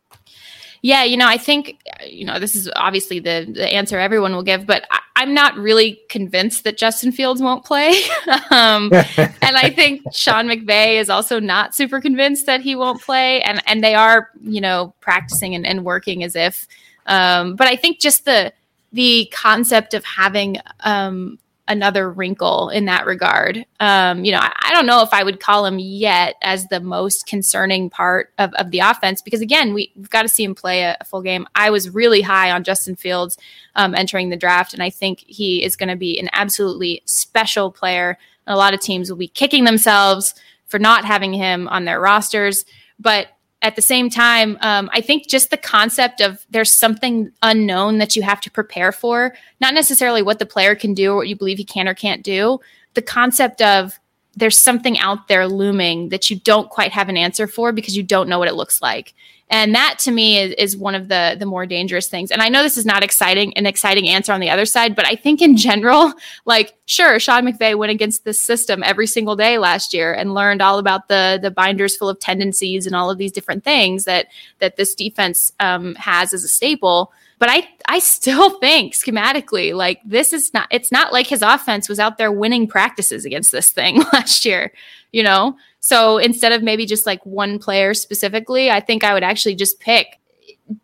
[0.85, 4.43] Yeah, you know, I think you know this is obviously the the answer everyone will
[4.43, 8.03] give, but I, am not really convinced that Justin Fields won't play,
[8.51, 13.41] um, and I think Sean McVay is also not super convinced that he won't play,
[13.43, 16.67] and and they are you know practicing and, and working as if,
[17.07, 18.53] um, but I think just the
[18.93, 21.39] the concept of having um,
[21.69, 23.65] another wrinkle in that regard.
[23.79, 26.81] Um, you know, I, I, don't know if I would call him yet as the
[26.81, 30.57] most concerning part of, of the offense because again, we, have got to see him
[30.57, 31.47] play a, a, full game.
[31.55, 33.39] I was really high on Justin Fields
[33.77, 37.71] um, entering the draft, and I think he is going to be an absolutely special
[37.71, 38.19] player.
[38.47, 40.35] And a lot of teams will be kicking themselves
[40.67, 42.65] for not having him on their rosters,
[42.99, 43.29] but
[43.63, 48.17] at the same time, um, I think just the concept of there's something unknown that
[48.17, 51.37] you have to prepare for, not necessarily what the player can do or what you
[51.37, 52.59] believe he can or can't do.
[52.95, 53.99] The concept of
[54.35, 58.03] there's something out there looming that you don't quite have an answer for because you
[58.03, 59.15] don't know what it looks like.
[59.53, 62.31] And that to me is, is one of the the more dangerous things.
[62.31, 65.07] And I know this is not exciting, an exciting answer on the other side, but
[65.07, 66.15] I think in general,
[66.47, 70.63] like sure, Sean McVay went against this system every single day last year and learned
[70.63, 74.29] all about the the binders full of tendencies and all of these different things that
[74.59, 77.13] that this defense um, has as a staple.
[77.39, 81.91] But I I still think schematically, like this is not it's not like his offense
[81.91, 84.73] was out there winning practices against this thing last year,
[85.13, 85.59] you know?
[85.83, 89.79] So instead of maybe just like one player specifically, I think I would actually just
[89.81, 90.19] pick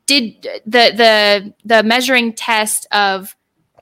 [0.07, 3.34] did the the the measuring test of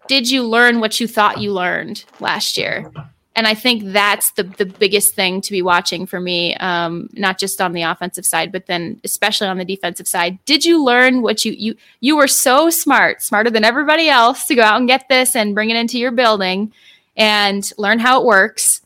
[0.08, 2.92] did you learn what you thought you learned last year?
[3.34, 7.38] And I think that's the the biggest thing to be watching for me, um, not
[7.38, 10.38] just on the offensive side, but then especially on the defensive side.
[10.44, 14.54] Did you learn what you you you were so smart, smarter than everybody else, to
[14.54, 16.72] go out and get this and bring it into your building
[17.16, 18.82] and learn how it works?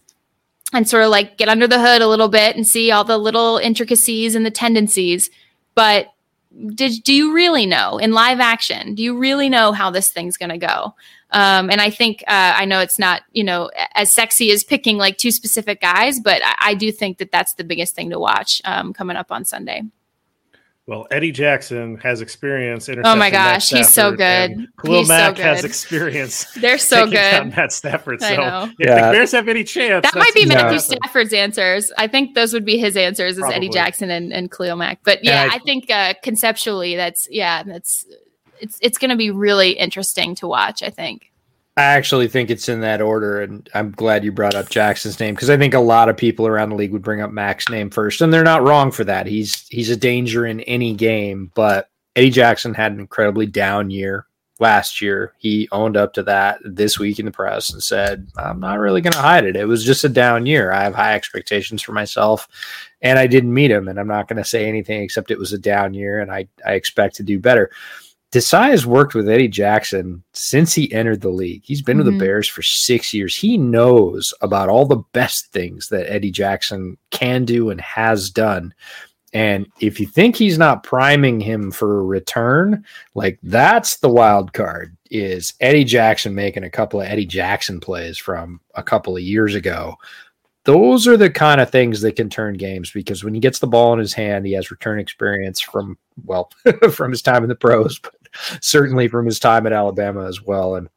[0.73, 3.19] And sort of like get under the hood a little bit and see all the
[3.19, 5.31] little intricacies and the tendencies.
[5.75, 6.13] But
[6.75, 8.95] did do you really know in live action?
[8.95, 10.95] Do you really know how this thing's going to go?
[11.33, 14.99] Um, and I think uh, I know it's not you know as sexy as picking
[14.99, 18.19] like two specific guys, but I, I do think that that's the biggest thing to
[18.19, 19.83] watch um, coming up on Sunday.
[20.91, 22.89] Well, Eddie Jackson has experience.
[22.89, 24.67] Oh my gosh, he's so good.
[24.83, 26.53] Khalil Mack so has experience.
[26.61, 27.57] They're so good.
[27.57, 28.21] Matt Stafford.
[28.21, 29.07] So if yeah.
[29.07, 31.93] the Bears have any chance, that might be Matthew Stafford's answers.
[31.97, 34.99] I think those would be his answers as Eddie Jackson and, and Khalil Mack.
[35.05, 38.05] But yeah, I, I, think uh, conceptually, that's yeah, that's
[38.59, 40.83] it's it's going to be really interesting to watch.
[40.83, 41.30] I think.
[41.77, 45.35] I actually think it's in that order, and I'm glad you brought up Jackson's name
[45.35, 47.91] because I think a lot of people around the league would bring up Mack's name
[47.91, 49.27] first, and they're not wrong for that.
[49.27, 54.27] He's he's a danger in any game, but Eddie Jackson had an incredibly down year
[54.59, 55.33] last year.
[55.39, 59.01] He owned up to that this week in the press and said, "I'm not really
[59.01, 59.57] going to hide it.
[59.57, 60.73] It was just a down year.
[60.73, 62.49] I have high expectations for myself,
[63.01, 65.53] and I didn't meet him, and I'm not going to say anything except it was
[65.53, 67.71] a down year, and I I expect to do better."
[68.33, 71.63] Desai has worked with Eddie Jackson since he entered the league.
[71.65, 72.07] He's been mm-hmm.
[72.07, 72.27] with the mm-hmm.
[72.27, 73.37] Bears for six years.
[73.37, 78.73] He knows about all the best things that Eddie Jackson can do and has done.
[79.33, 84.53] And if you think he's not priming him for a return, like that's the wild
[84.53, 89.23] card is Eddie Jackson making a couple of Eddie Jackson plays from a couple of
[89.23, 89.97] years ago
[90.65, 93.67] those are the kind of things that can turn games because when he gets the
[93.67, 96.51] ball in his hand, he has return experience from, well,
[96.93, 98.15] from his time in the pros, but
[98.61, 100.77] certainly from his time at Alabama as well.
[100.77, 100.89] And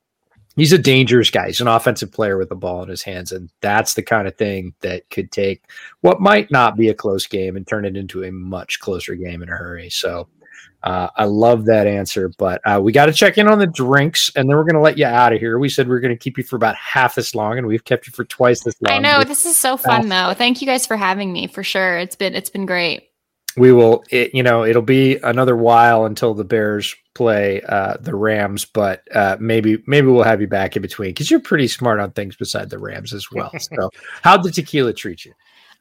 [0.56, 1.48] he's a dangerous guy.
[1.48, 3.32] He's an offensive player with the ball in his hands.
[3.32, 5.64] And that's the kind of thing that could take
[6.02, 9.42] what might not be a close game and turn it into a much closer game
[9.42, 9.90] in a hurry.
[9.90, 10.28] So,
[10.84, 14.30] uh, I love that answer, but uh, we got to check in on the drinks,
[14.36, 15.58] and then we're going to let you out of here.
[15.58, 17.86] We said we are going to keep you for about half as long, and we've
[17.86, 18.94] kept you for twice this long.
[18.94, 20.34] I know this is so fun, though.
[20.34, 21.48] Thank you guys for having me.
[21.48, 23.10] For sure, it's been it's been great.
[23.56, 28.16] We will, it, you know, it'll be another while until the Bears play uh, the
[28.16, 32.00] Rams, but uh, maybe maybe we'll have you back in between because you're pretty smart
[32.00, 33.52] on things beside the Rams as well.
[33.60, 33.90] So,
[34.22, 35.34] how did tequila treat you?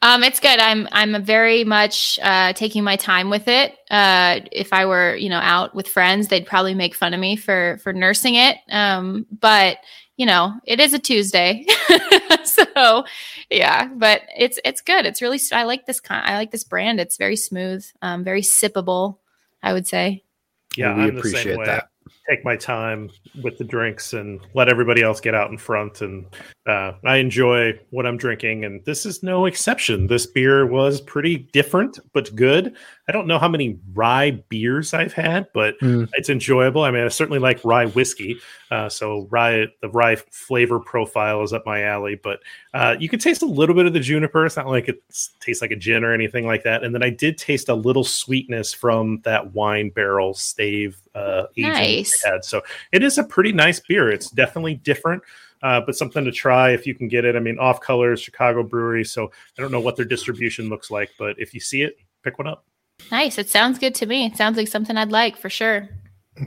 [0.03, 0.59] Um, it's good.
[0.59, 3.77] I'm I'm very much uh, taking my time with it.
[3.89, 7.37] Uh, if I were, you know, out with friends, they'd probably make fun of me
[7.37, 8.57] for for nursing it.
[8.69, 9.79] Um, but
[10.23, 11.67] you know, it is a Tuesday,
[12.45, 13.05] so
[13.51, 13.89] yeah.
[13.89, 15.05] But it's it's good.
[15.05, 16.25] It's really I like this kind.
[16.25, 17.01] I like this brand.
[17.01, 19.19] It's very smooth, um, very sippable.
[19.65, 20.23] I would say.
[20.77, 21.89] Yeah, we I'm appreciate that
[22.29, 23.11] take my time
[23.43, 26.01] with the drinks and let everybody else get out in front.
[26.03, 26.27] And
[26.67, 30.07] uh, I enjoy what I'm drinking, and this is no exception.
[30.07, 32.77] This beer was pretty different, but good.
[33.09, 36.09] I don't know how many rye beers I've had, but mm.
[36.15, 36.85] it's enjoyable.
[36.85, 38.37] I mean, I certainly like rye whiskey,
[38.71, 42.15] uh, so rye the rye flavor profile is up my alley.
[42.15, 42.41] But
[42.75, 44.47] uh, you can taste a little bit of the juniper.
[44.47, 45.03] It's not like it
[45.41, 46.85] tastes like a gin or anything like that.
[46.85, 51.73] And then I did taste a little sweetness from that wine barrel stave uh, aging
[51.73, 52.23] nice.
[52.23, 52.45] had.
[52.45, 54.11] So it is a pretty nice beer.
[54.11, 55.23] It's definitely different
[55.63, 57.37] uh, but something to try if you can get it.
[57.37, 59.05] I mean, off colors, Chicago Brewery.
[59.05, 62.39] So I don't know what their distribution looks like, but if you see it, pick
[62.39, 62.65] one up.
[63.11, 63.39] Nice.
[63.39, 64.27] It sounds good to me.
[64.27, 65.89] It sounds like something I'd like for sure.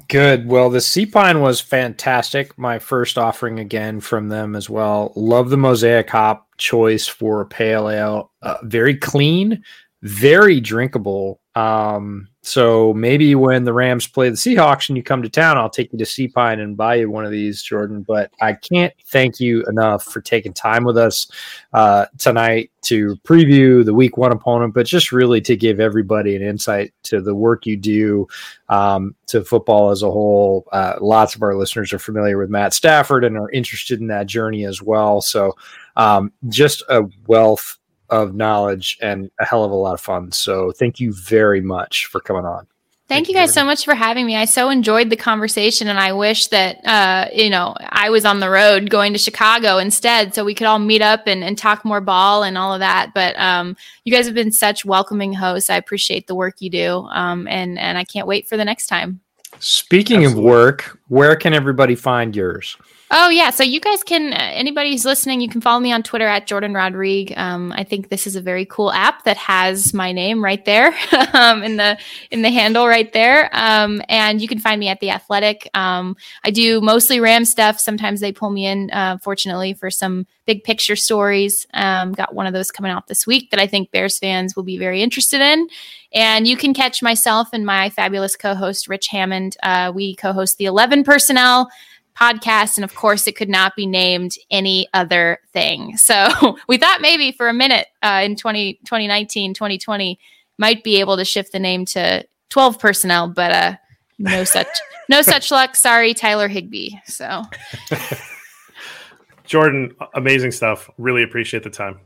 [0.07, 0.47] Good.
[0.47, 2.57] Well, the Seapine was fantastic.
[2.57, 5.13] My first offering again from them as well.
[5.15, 8.31] Love the mosaic hop choice for pale ale.
[8.41, 9.63] Uh, very clean,
[10.01, 11.39] very drinkable.
[11.55, 15.69] Um, so maybe when the Rams play the Seahawks and you come to town, I'll
[15.69, 18.05] take you to Seapine and buy you one of these, Jourdan.
[18.05, 21.31] But I can't thank you enough for taking time with us
[21.73, 26.43] uh, tonight to preview the Week One opponent, but just really to give everybody an
[26.43, 28.27] insight to the work you do
[28.69, 30.67] um, to football as a whole.
[30.71, 34.27] Uh, lots of our listeners are familiar with Matt Stafford and are interested in that
[34.27, 35.21] journey as well.
[35.21, 35.55] So
[35.95, 37.79] um, just a wealth
[38.09, 40.31] of knowledge and a hell of a lot of fun.
[40.31, 42.67] So thank you very much for coming on.
[43.07, 44.35] Thank, you guys so much for having me.
[44.35, 48.39] I so enjoyed the conversation, and I wish that uh, you know I was on
[48.39, 51.85] the road going to Chicago instead, so we could all meet up and, and talk
[51.85, 53.11] more ball and all of that.
[53.13, 55.69] But um, you guys have been such welcoming hosts.
[55.69, 58.87] I appreciate the work you do, um, and and I can't wait for the next
[58.87, 59.21] time.
[59.59, 60.39] Speaking Absolutely.
[60.39, 62.77] of work, where can everybody find yours?
[63.11, 66.01] Oh yeah, so you guys can uh, anybody who's listening, you can follow me on
[66.01, 67.33] Twitter at Jourdan Rodrigue.
[67.37, 70.95] Um, I think this is a very cool app that has my name right there
[71.33, 71.99] um, in the
[72.31, 73.49] in the handle right there.
[73.53, 75.69] Um, and you can find me at the Athletic.
[75.75, 77.79] Um, I do mostly Ram stuff.
[77.79, 81.67] Sometimes they pull me in, uh, fortunately, for some big picture stories.
[81.75, 84.63] Um, got one of those coming out this week that I think Bears fans will
[84.63, 85.67] be very interested in.
[86.15, 89.57] And you can catch myself and my fabulous co-host Rich Hammond.
[89.61, 91.69] Uh, we co-host the Eleven Personnel
[92.17, 92.77] podcast.
[92.77, 95.97] And of course, it could not be named any other thing.
[96.05, 100.19] So we thought maybe for a minute uh, in 20, 2019, 2020,
[100.59, 103.75] might be able to shift the name to 12 personnel, but uh,
[104.19, 104.67] no such
[105.09, 105.75] no such luck.
[105.75, 106.91] Sorry, Tyler Higbee.
[107.05, 107.43] So
[109.47, 110.89] Jourdan, amazing stuff.
[110.97, 111.99] Really appreciate the time.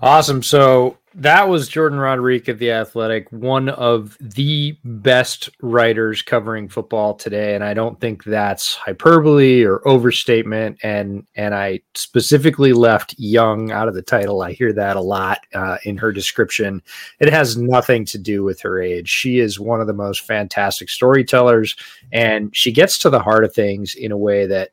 [0.00, 0.42] Awesome.
[0.42, 7.14] So that was Jourdan Rodrigue of The Athletic, one of the best writers covering football
[7.14, 7.54] today.
[7.54, 10.78] And I don't think that's hyperbole or overstatement.
[10.82, 14.42] And and I specifically left young out of the title.
[14.42, 16.82] I hear that a lot uh, in her description.
[17.20, 19.08] It has nothing to do with her age.
[19.08, 21.76] She is one of the most fantastic storytellers,
[22.10, 24.70] and she gets to the heart of things in a way that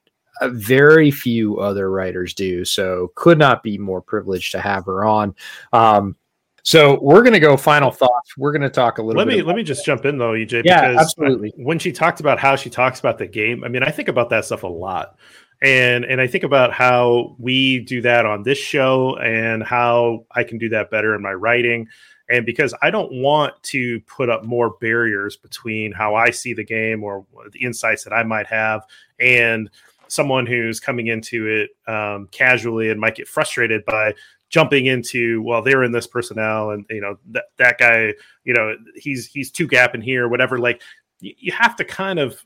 [0.47, 2.65] very few other writers do.
[2.65, 5.35] So could not be more privileged to have her on.
[5.73, 6.15] Um,
[6.63, 8.37] so we're going to go final thoughts.
[8.37, 9.23] We're going to talk a little.
[9.23, 9.27] Bit.
[9.27, 10.63] Let me let me just jump in though, EJ.
[10.65, 11.53] Yeah, absolutely.
[11.55, 14.29] When she talked about how she talks about the game, I mean, I think about
[14.29, 15.17] that stuff a lot,
[15.61, 20.43] and and I think about how we do that on this show, and how I
[20.43, 21.87] can do that better in my writing.
[22.29, 26.63] And because I don't want to put up more barriers between how I see the
[26.63, 28.85] game or the insights that I might have
[29.19, 29.67] and
[30.09, 34.13] someone who's coming into it um, casually and might get frustrated by
[34.49, 38.11] jumping into well they're in this personnel and you know that that guy
[38.43, 40.57] you know he's he's two gap in here whatever.
[40.57, 40.81] Like
[41.19, 42.43] you have to kind of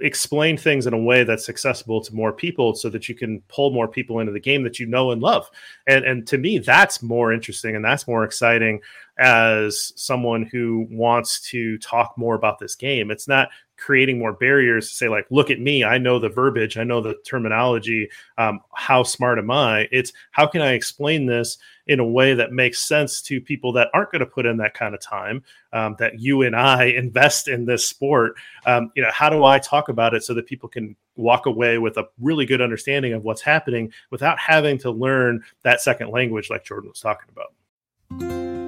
[0.00, 3.70] explain things in a way that's accessible to more people so that you can pull
[3.70, 5.50] more people into the game that you know and love.
[5.86, 8.80] And and to me that's more interesting and that's more exciting
[9.18, 13.10] as someone who wants to talk more about this game.
[13.10, 16.78] It's not creating more barriers to say like look at me i know the verbiage
[16.78, 18.08] i know the terminology
[18.38, 19.88] um, how smart am i?
[19.92, 23.88] It's how can i explain this in a way that makes sense to people that
[23.94, 25.42] aren't going to put in that kind of time
[25.72, 28.34] um, that you and i invest in this sport.
[28.64, 31.78] Um, you know how do i talk about it so that people can walk away
[31.78, 36.50] with a really good understanding of what's happening without having to learn that second language
[36.50, 38.35] like Jourdan was talking about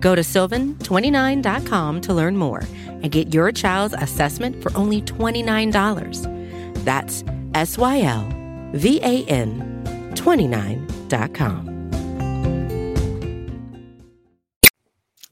[0.00, 6.84] Go to sylvan29.com to learn more and get your child's assessment for only $29.
[6.84, 7.22] That's
[7.54, 8.28] S Y L
[8.72, 9.82] V A N
[10.14, 11.70] 29.com.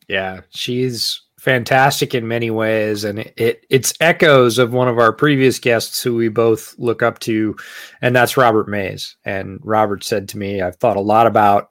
[0.09, 5.61] Yeah, she's fantastic in many ways and it it's echoes of one of our previous
[5.61, 7.57] guests who we both look up to
[8.03, 11.69] and that's Robert Mays and Robert said to me I've thought a lot about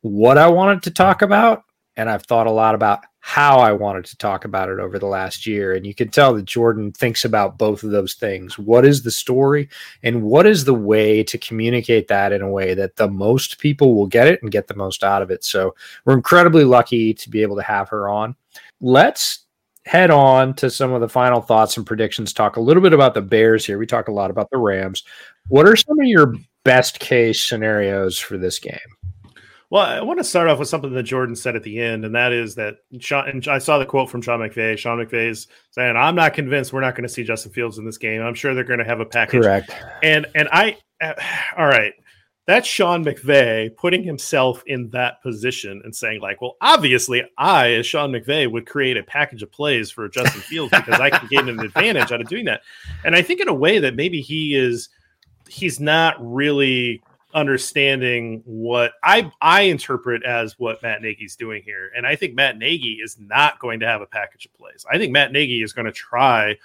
[0.00, 1.62] what I wanted to talk about
[1.96, 5.06] and I've thought a lot about how I wanted to talk about it over the
[5.06, 5.74] last year.
[5.74, 8.56] And you can tell that Jourdan thinks about both of those things.
[8.56, 9.68] What is the story
[10.04, 13.96] and what is the way to communicate that in a way that the most people
[13.96, 15.44] will get it and get the most out of it?
[15.44, 15.74] So
[16.04, 18.36] we're incredibly lucky to be able to have her on.
[18.80, 19.44] Let's
[19.86, 22.32] head on to some of the final thoughts and predictions.
[22.32, 23.78] Talk a little bit about the Bears here.
[23.78, 25.02] We talk a lot about the Rams.
[25.48, 26.34] What are some of your
[26.64, 28.78] best case scenarios for this game?
[29.68, 32.14] Well, I want to start off with something that Jourdan said at the end, and
[32.14, 34.78] that is that Sean, and I saw the quote from Sean McVay.
[34.78, 37.84] Sean McVay is saying, "I'm not convinced we're not going to see Justin Fields in
[37.84, 38.22] this game.
[38.22, 39.72] I'm sure they're going to have a package." Correct.
[40.04, 41.14] And and I, uh,
[41.58, 41.94] all right,
[42.46, 47.86] that's Sean McVay putting himself in that position and saying, like, well, obviously, I, as
[47.86, 51.48] Sean McVay, would create a package of plays for Justin Fields because I can gain
[51.48, 52.60] an advantage out of doing that.
[53.04, 54.90] And I think in a way that maybe he is,
[55.48, 57.02] he's not really
[57.36, 61.92] understanding what I I interpret as what Matt Nagy's doing here.
[61.94, 64.86] And I think Matt Nagy is not going to have a package of plays.
[64.90, 66.56] I think Matt Nagy is going to try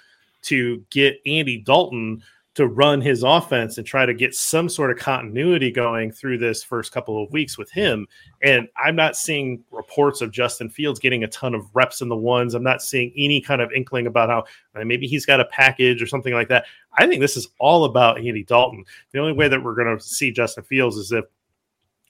[0.44, 2.22] to get Andy Dalton
[2.54, 6.62] to run his offense and try to get some sort of continuity going through this
[6.62, 8.06] first couple of weeks with him.
[8.42, 12.16] And I'm not seeing reports of Justin Fields getting a ton of reps in the
[12.16, 12.54] ones.
[12.54, 14.44] I'm not seeing any kind of inkling about how
[14.84, 16.66] maybe he's got a package or something like that.
[16.98, 18.84] I think this is all about Andy Dalton.
[19.12, 21.24] The only way that we're going to see Justin Fields is if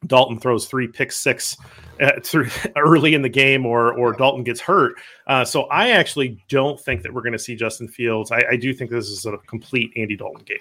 [0.06, 1.56] Dalton throws three pick six
[2.00, 4.94] uh, through early in the game, or or Dalton gets hurt.
[5.26, 8.30] Uh, so I actually don't think that we're going to see Justin Fields.
[8.32, 10.58] I, I, do think this is a complete Andy Dalton game.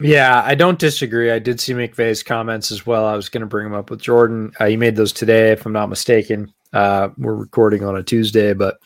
[0.00, 1.30] Yeah, I don't disagree.
[1.30, 3.06] I did see McVay's comments as well.
[3.06, 4.52] I was going to bring them up with Jourdan.
[4.58, 6.52] Uh, he made those today, if I'm not mistaken.
[6.72, 8.78] Uh, we're recording on a Tuesday, but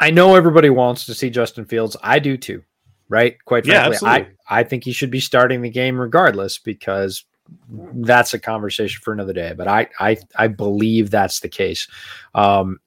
[0.00, 1.96] I know everybody wants to see Justin Fields.
[2.02, 2.64] I do too,
[3.08, 3.36] right?
[3.44, 7.24] Quite frankly, yeah, I I think he should be starting the game regardless because
[7.68, 9.54] that's a conversation for another day.
[9.56, 11.88] But I I I believe that's the case.
[12.34, 12.80] Um,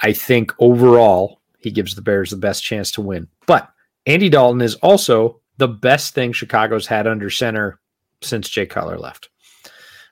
[0.00, 3.28] I think overall he gives the Bears the best chance to win.
[3.46, 3.70] But
[4.06, 7.80] Andy Dalton is also the best thing Chicago's had under center
[8.22, 9.30] since Jay Cutler left.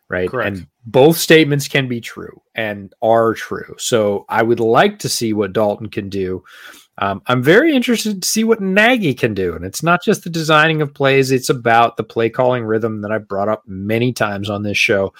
[0.08, 0.28] Right.
[0.28, 0.58] Correct.
[0.58, 3.74] And both statements can be true and are true.
[3.78, 6.44] So I would like to see what Dalton can do.
[6.98, 9.54] Um, I'm very interested to see what Nagy can do.
[9.54, 13.10] And it's not just the designing of plays, it's about the play calling rhythm that
[13.10, 15.12] I've brought up many times on this show.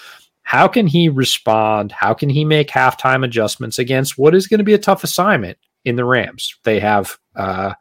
[0.43, 1.91] How can he respond?
[1.91, 5.59] How can he make halftime adjustments against what is going to be a tough assignment
[5.85, 6.55] in the Rams?
[6.65, 7.75] They have uh,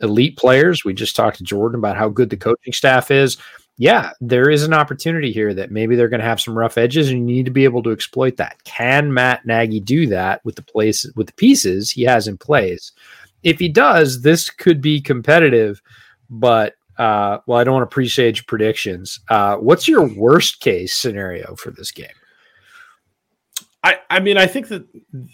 [0.00, 0.84] elite players.
[0.84, 3.38] We just talked to Jourdan about how good the coaching staff is.
[3.78, 7.08] Yeah, there is an opportunity here that maybe they're going to have some rough edges,
[7.08, 8.62] and you need to be able to exploit that.
[8.64, 12.92] Can Matt Nagy do that with the place with the pieces he has in place?
[13.42, 15.82] If he does, this could be competitive.
[16.30, 19.20] But uh, well, I don't want to presage predictions.
[19.28, 22.06] Uh, what's your worst case scenario for this game?
[23.84, 24.86] I, I mean, I think that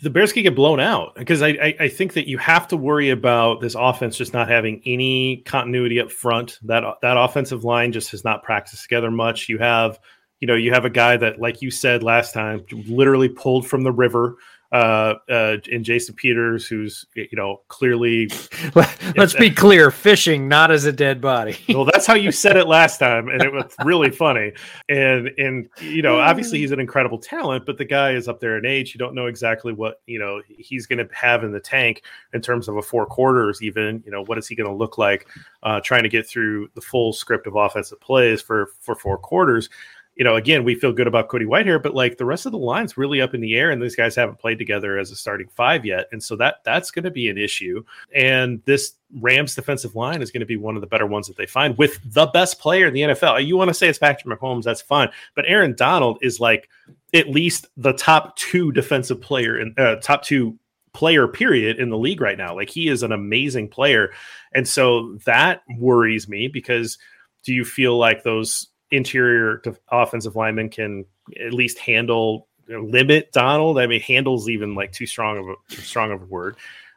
[0.02, 2.78] the Bears could get blown out because I, I, I, think that you have to
[2.78, 6.58] worry about this offense just not having any continuity up front.
[6.62, 9.50] That that offensive line just has not practiced together much.
[9.50, 10.00] You have,
[10.40, 13.82] you know, you have a guy that, like you said last time, literally pulled from
[13.82, 14.36] the river
[14.70, 18.28] uh, uh, and Jason Peters, who's you know clearly.
[19.16, 21.56] Let's be clear: fishing, not as a dead body.
[21.70, 24.52] well, that's how you said it last time, and it was really funny.
[24.90, 28.58] And and you know, obviously he's an incredible talent, but the guy is up there
[28.58, 28.94] in age.
[28.94, 32.02] You don't know exactly what you know he's going to have in the tank
[32.34, 33.62] in terms of a four quarters.
[33.62, 35.26] Even you know what is he going to look like
[35.62, 39.70] uh, trying to get through the full script of offensive plays for for four quarters
[40.18, 42.58] you know, again, we feel good about Cody Whitehair, but like the rest of the
[42.58, 45.48] line's really up in the air, and these guys haven't played together as a starting
[45.54, 47.84] five yet, and so that that's going to be an issue.
[48.12, 51.36] And this Rams defensive line is going to be one of the better ones that
[51.36, 53.46] they find with the best player in the NFL.
[53.46, 56.68] You want to say it's Patrick Mahomes, that's fine, but Aaron Donald is like
[57.14, 60.58] at least the top two defensive player in uh, top two
[60.92, 62.56] player period in the league right now.
[62.56, 64.10] Like he is an amazing player,
[64.52, 66.98] and so that worries me because
[67.44, 71.04] do you feel like those interior offensive lineman can
[71.44, 73.78] at least handle you know, limit Donald.
[73.78, 76.56] I mean, handles even like too strong of a strong of a word.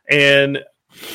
[0.10, 0.60] And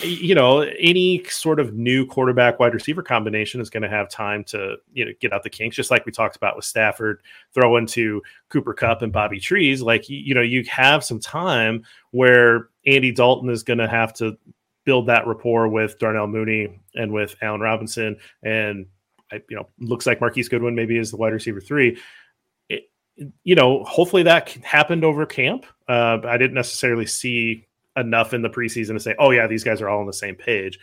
[0.02, 4.42] you know, any sort of new quarterback wide receiver combination is going to have time
[4.44, 7.20] to you know get out the kinks, just like we talked about with Stafford,
[7.52, 9.82] throw into Cooper Kupp and Bobby Trees.
[9.82, 14.38] Like you know, you have some time where Andy Dalton is going to have to
[14.84, 18.86] build that rapport with Darnell Mooney and with Allen Robinson and
[19.32, 21.98] I, you know, looks like Marquise Goodwin maybe is the wide receiver three.
[22.68, 22.90] It,
[23.44, 25.66] you know, hopefully that happened over camp.
[25.88, 27.66] Uh, I didn't necessarily see
[27.96, 30.34] enough in the preseason to say, oh yeah, these guys are all on the same
[30.34, 30.78] page.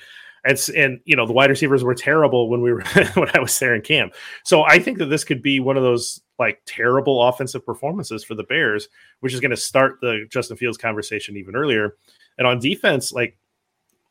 [0.45, 2.83] And, and you know the wide receivers were terrible when we were
[3.13, 4.13] when I was there in camp.
[4.43, 8.35] So I think that this could be one of those like terrible offensive performances for
[8.35, 8.89] the Bears,
[9.21, 11.95] which is going to start the Justin Fields conversation even earlier.
[12.37, 13.37] And on defense, like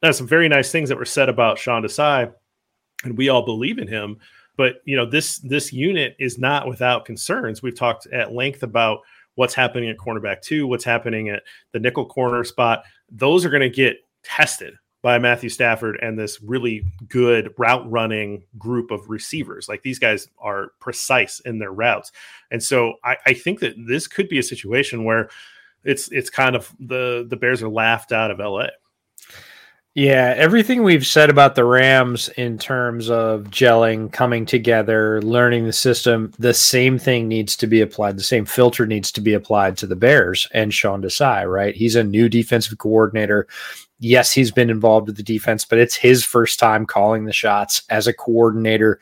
[0.00, 2.32] there's some very nice things that were said about Sean Desai
[3.04, 4.18] and we all believe in him.
[4.56, 7.62] But you know, this this unit is not without concerns.
[7.62, 9.00] We've talked at length about
[9.34, 11.42] what's happening at cornerback two, what's happening at
[11.72, 12.84] the nickel corner spot.
[13.10, 18.44] Those are going to get tested by Matthew Stafford and this really good route running
[18.56, 19.68] group of receivers.
[19.68, 22.12] Like these guys are precise in their routes.
[22.52, 25.28] And so I, I think that this could be a situation where
[25.84, 28.66] it's it's kind of the the Bears are laughed out of LA.
[29.94, 35.72] Yeah, everything we've said about the Rams in terms of gelling, coming together, learning the
[35.74, 38.16] system, the same thing needs to be applied.
[38.16, 41.74] The same filter needs to be applied to the Bears and Sean Desai, right?
[41.74, 43.46] He's a new defensive coordinator.
[43.98, 47.82] Yes, he's been involved with the defense, but it's his first time calling the shots
[47.90, 48.98] as a coordinator.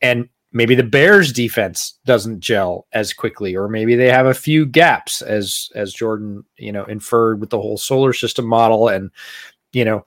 [0.00, 4.66] And maybe the Bears defense doesn't gel as quickly, or maybe they have a few
[4.66, 9.10] gaps as as Jourdan, you know, inferred with the whole solar system model and
[9.72, 10.06] you know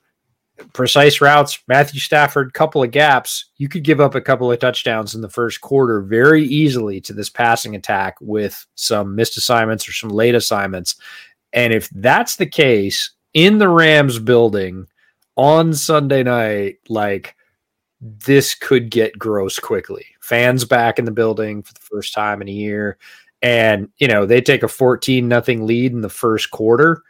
[0.73, 5.15] precise routes, Matthew Stafford, couple of gaps, you could give up a couple of touchdowns
[5.15, 9.93] in the first quarter very easily to this passing attack with some missed assignments or
[9.93, 10.95] some late assignments.
[11.53, 14.87] And if that's the case in the Rams building
[15.35, 17.35] on Sunday night, like
[17.99, 20.05] this could get gross quickly.
[20.21, 22.97] Fans back in the building for the first time in a year.
[23.41, 27.01] And, you know, they take a 14 nothing lead in the first quarter.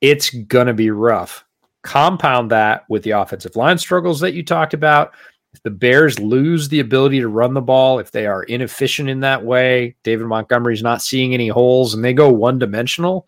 [0.00, 1.45] It's going to be rough
[1.86, 5.14] Compound that with the offensive line struggles that you talked about.
[5.54, 9.20] If the Bears lose the ability to run the ball, if they are inefficient in
[9.20, 13.26] that way, David Montgomery's not seeing any holes and they go one dimensional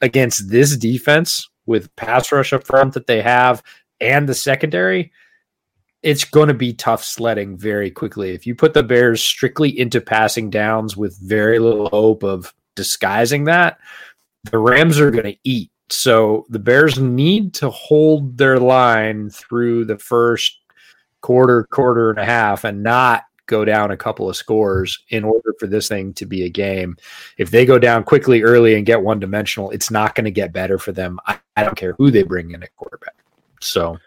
[0.00, 3.62] against this defense with pass rush up front that they have
[4.00, 5.12] and the secondary,
[6.02, 8.30] it's going to be tough sledding very quickly.
[8.30, 13.44] If you put the Bears strictly into passing downs with very little hope of disguising
[13.44, 13.78] that,
[14.50, 19.84] the Rams are going to eat so the Bears need to hold their line through
[19.84, 20.60] the first
[21.20, 25.54] quarter, quarter and a half, and not go down a couple of scores in order
[25.58, 26.96] for this thing to be a game.
[27.38, 30.52] If they go down quickly early and get one dimensional, it's not going to get
[30.52, 31.18] better for them.
[31.26, 33.14] I, I, don't care who they bring in at quarterback.
[33.60, 33.98] So,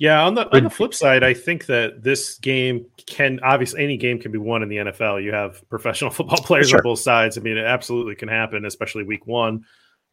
[0.00, 3.96] yeah, on the on the flip side, I think that this game can obviously any
[3.96, 5.22] game can be won in the NFL.
[5.22, 6.78] You have professional football players sure.
[6.78, 7.38] on both sides.
[7.38, 9.64] I mean, it absolutely can happen, especially week one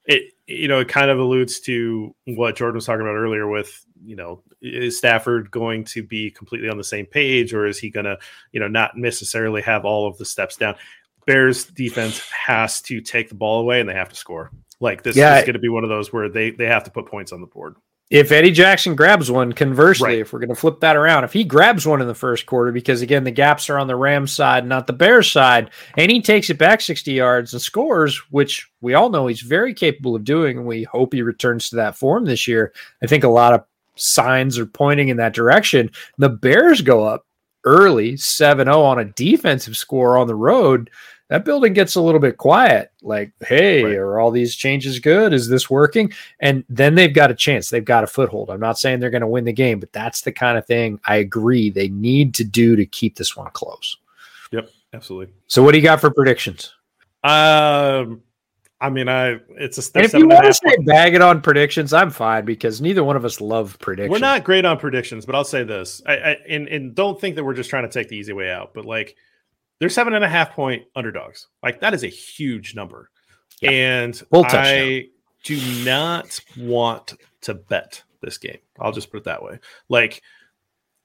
[0.08, 3.86] it you know it kind of alludes to what Jourdan was talking about earlier with
[4.04, 7.90] you know is Stafford going to be completely on the same page or is he
[7.90, 8.18] going to
[8.52, 10.76] you know not necessarily have all of the steps down?
[11.26, 14.50] Bears defense has to take the ball away and they have to score.
[14.80, 15.38] Like this yeah.
[15.38, 17.42] is going to be one of those where they they have to put points on
[17.42, 17.76] the board
[18.10, 20.20] if Eddie Jackson grabs one, conversely, right.
[20.20, 22.72] if we're going to flip that around, if he grabs one in the first quarter,
[22.72, 26.22] because again, the gaps are on the Rams side, not the Bears side, and he
[26.22, 30.24] takes it back 60 yards and scores, which we all know he's very capable of
[30.24, 32.74] doing, and we hope he returns to that form this year.
[33.04, 33.66] I think a lot of
[33.96, 35.92] signs are pointing in that direction.
[36.18, 37.26] The Bears go up
[37.66, 40.90] early 7 0 on a defensive score on the road
[41.30, 43.96] that building gets a little bit quiet like hey right.
[43.96, 47.86] are all these changes good is this working and then they've got a chance they've
[47.86, 50.32] got a foothold i'm not saying they're going to win the game but that's the
[50.32, 53.98] kind of thing i agree they need to do to keep this one close
[54.52, 56.74] yep absolutely so what do you got for predictions
[57.24, 58.22] um
[58.80, 60.00] I mean, I it's a.
[60.00, 63.26] if you want to say bag it on predictions, I'm fine because neither one of
[63.26, 64.12] us love predictions.
[64.12, 67.36] We're not great on predictions, but I'll say this: I, I and and don't think
[67.38, 68.76] that we're just trying to take the easy way out.
[68.76, 69.16] But like,
[69.80, 71.48] they're seven and a half point underdogs.
[71.64, 73.10] Like that is a huge number.
[73.62, 73.72] Yeah.
[73.72, 75.08] And I
[75.44, 78.60] do not want to bet this game.
[78.80, 79.60] I'll just put it that way.
[79.90, 80.22] Like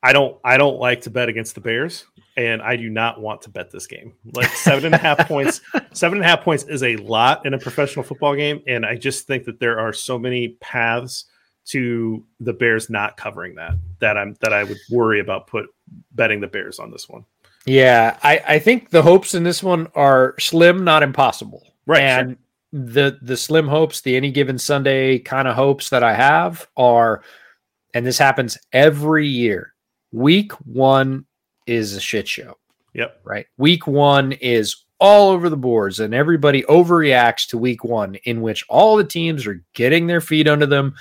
[0.02, 2.04] I don't I don't like to bet against the Bears,
[2.36, 4.14] and I do not want to bet this game.
[4.34, 5.60] Like seven and a half points,
[5.92, 8.96] seven and a half points is a lot in a professional football game, and I
[8.96, 11.26] just think that there are so many paths
[11.66, 15.66] to the Bears not covering that that I'm that I would worry about put
[16.10, 17.24] betting the Bears on this one.
[17.66, 21.66] Yeah, I, I think the hopes in this one are slim, not impossible.
[21.86, 22.02] Right.
[22.02, 22.36] And sure.
[22.72, 27.22] the the slim hopes, the any given Sunday kind of hopes that I have are,
[27.94, 29.74] and this happens every year.
[30.12, 31.24] Week one
[31.66, 32.56] is a shit show.
[32.94, 33.20] Yep.
[33.24, 33.46] Right.
[33.56, 38.64] Week one is all over the boards, and everybody overreacts to week one, in which
[38.68, 40.94] all the teams are getting their feet under them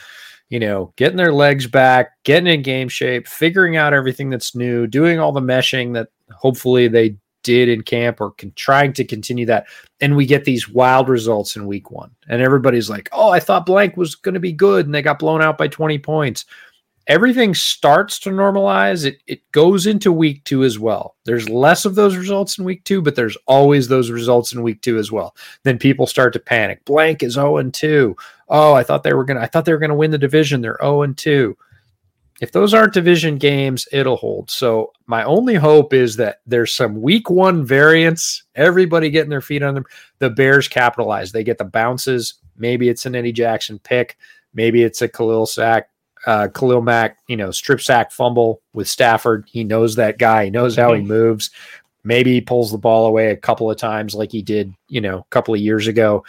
[0.52, 4.86] you know, getting their legs back, getting in game shape, figuring out everything that's new,
[4.86, 9.46] doing all the meshing that hopefully they did in camp or can, trying to continue
[9.48, 9.68] that.
[10.00, 12.12] And we get these wild results in week one.
[12.28, 14.86] And everybody's like, oh, I thought blank was going to be good.
[14.86, 16.46] And they got blown out by 20 points.
[17.08, 19.06] Everything starts to normalize.
[19.06, 21.16] It, it goes into week two as well.
[21.26, 24.82] There's less of those results in week two, but there's always those results in week
[24.84, 25.36] two as well.
[25.64, 26.86] Then people start to panic.
[26.86, 28.16] Blank is 0 and 2
[28.52, 30.62] oh, I thought they were gonna, I thought they were gonna win the division.
[30.62, 31.58] They're 0 and 2.
[32.42, 34.52] If those aren't division games, it'll hold.
[34.52, 39.64] So my only hope is that there's some week one variance, everybody getting their feet
[39.64, 39.86] on them.
[40.20, 41.32] The Bears capitalize.
[41.32, 42.34] They get the bounces.
[42.58, 44.18] Maybe it's an Eddie Jackson pick.
[44.54, 45.88] Maybe it's a Khalil sack.
[46.26, 49.46] uh, Khalil Mack, you know, strip sack fumble with Stafford.
[49.48, 50.46] He knows that guy.
[50.46, 51.50] He knows how he moves.
[52.04, 55.20] Maybe he pulls the ball away a couple of times like he did, you know,
[55.20, 56.24] a couple of years ago.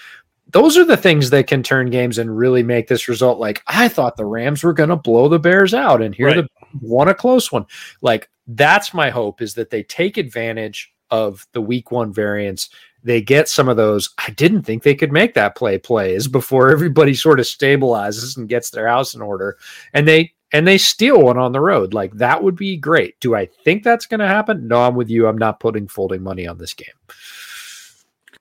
[0.53, 3.89] Those are the things that can turn games and really make this result like I
[3.89, 6.37] thought the Rams were going to blow the Bears out and here right.
[6.37, 6.49] the
[6.81, 7.67] won a close one.
[8.01, 12.71] Like that's my hope is that they take advantage of the week 1 variance
[13.05, 14.11] they get some of those.
[14.19, 18.49] I didn't think they could make that play plays before everybody sort of stabilizes and
[18.49, 19.59] gets their house in order.
[19.93, 21.95] And they and they steal one on the road.
[21.95, 23.19] Like that would be great.
[23.21, 24.69] Do I think that's going to happen?
[24.69, 25.27] No, I'm with you.
[25.27, 26.89] I'm not putting folding money on this game.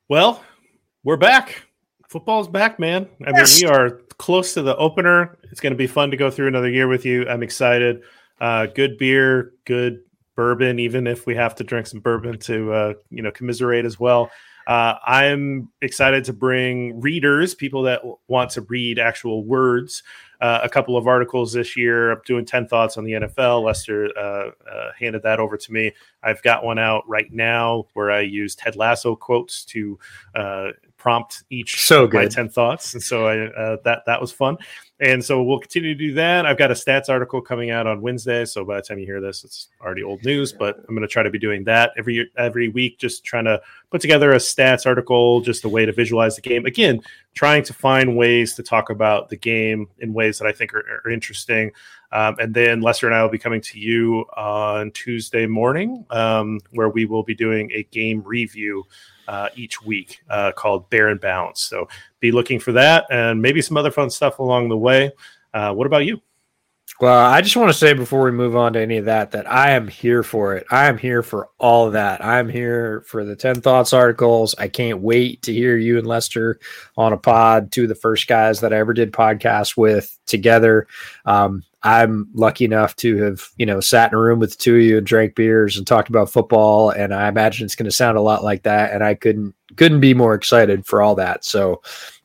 [0.10, 0.44] Well,
[1.04, 1.64] we're back.
[2.12, 3.08] Football's back, man.
[3.26, 5.38] I mean, we are close to the opener.
[5.44, 7.26] It's going to be fun to go through another year with you.
[7.26, 8.02] I'm excited.
[8.42, 10.02] Uh, good beer, good
[10.36, 13.98] bourbon, even if we have to drink some bourbon to uh, you know commiserate as
[13.98, 14.30] well.
[14.68, 20.04] Uh, I'm excited to bring readers, people that w- want to read actual words,
[20.42, 22.12] uh, a couple of articles this year.
[22.12, 23.64] I'm doing 10 thoughts on the NFL.
[23.64, 25.94] Lester uh, uh, handed that over to me.
[26.24, 29.98] I've got one out right now where I use Ted Lasso quotes to
[30.36, 30.68] uh,
[31.02, 32.22] prompt each so good.
[32.22, 32.94] my 10 thoughts.
[32.94, 34.56] And so I, uh, that, that was fun.
[35.00, 36.46] And so we'll continue to do that.
[36.46, 38.46] I've got a stats article coming out on Wednesday.
[38.46, 41.08] So by the time you hear this, it's already old news, but I'm going to
[41.08, 43.60] try to be doing that every, every week, just trying to
[43.90, 46.68] put together a stats article, just a way to visualize the game.
[46.68, 47.02] Again,
[47.34, 51.02] trying to find ways to talk about the game in ways that I think are,
[51.04, 51.72] are interesting.
[52.12, 56.60] Um, and then Lester and I will be coming to you on Tuesday morning, um,
[56.72, 58.84] where we will be doing a game review
[59.32, 61.62] uh, each week uh, called Bear and Bounce.
[61.62, 61.88] So
[62.20, 65.10] be looking for that and maybe some other fun stuff along the way.
[65.54, 66.22] Uh, what about you?
[67.00, 69.52] Well, I just want to say before we move on to any of that, that
[69.52, 70.68] I am here for it.
[70.70, 72.24] I am here for all of that.
[72.24, 74.54] I'm here for the 10 Thoughts articles.
[74.60, 76.60] I can't wait to hear you and Lester
[76.98, 80.88] on a pod, two of the first guys that I ever did podcasts with together.
[81.26, 84.82] Um, I'm lucky enough to have, you know, sat in a room with two of
[84.82, 86.92] you and drank beers and talked about football.
[86.92, 88.92] And I imagine it's going to sound a lot like that.
[88.94, 91.44] And I couldn't couldn't be more excited for all that.
[91.44, 91.82] So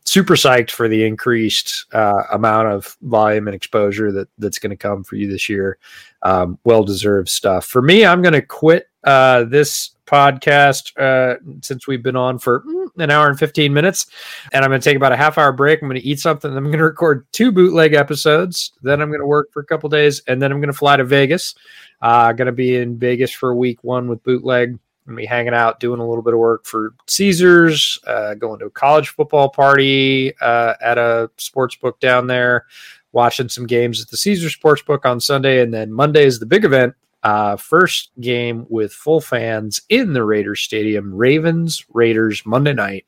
[0.06, 4.76] super psyched for the increased uh, amount of volume and exposure that that's going to
[4.76, 5.78] come for you this year.
[6.22, 7.66] Um, well deserved stuff.
[7.66, 12.62] For me, I'm going to quit uh, this podcast uh, since we've been on for
[12.62, 14.06] mm, an hour and 15 minutes.
[14.52, 15.82] And I'm going to take about a half hour break.
[15.82, 16.56] I'm going to eat something.
[16.56, 18.72] I'm going to record two bootleg episodes.
[18.82, 20.22] Then I'm going to work for a couple days.
[20.28, 21.54] And then I'm going to fly to Vegas.
[22.00, 24.78] Uh, going to be in Vegas for week one with bootleg.
[25.06, 28.66] To be hanging out, doing a little bit of work for Caesars, uh, going to
[28.66, 32.66] a college football party uh, at a sports book down there,
[33.12, 35.62] watching some games at the Caesar Sportsbook on Sunday.
[35.62, 36.94] And then Monday is the big event
[37.26, 43.04] uh, first game with full fans in the Raiders Stadium, Ravens Raiders Monday night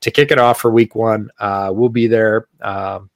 [0.00, 1.30] to kick it off for Week One.
[1.38, 2.48] Uh, we'll be there.
[2.60, 3.08] Um,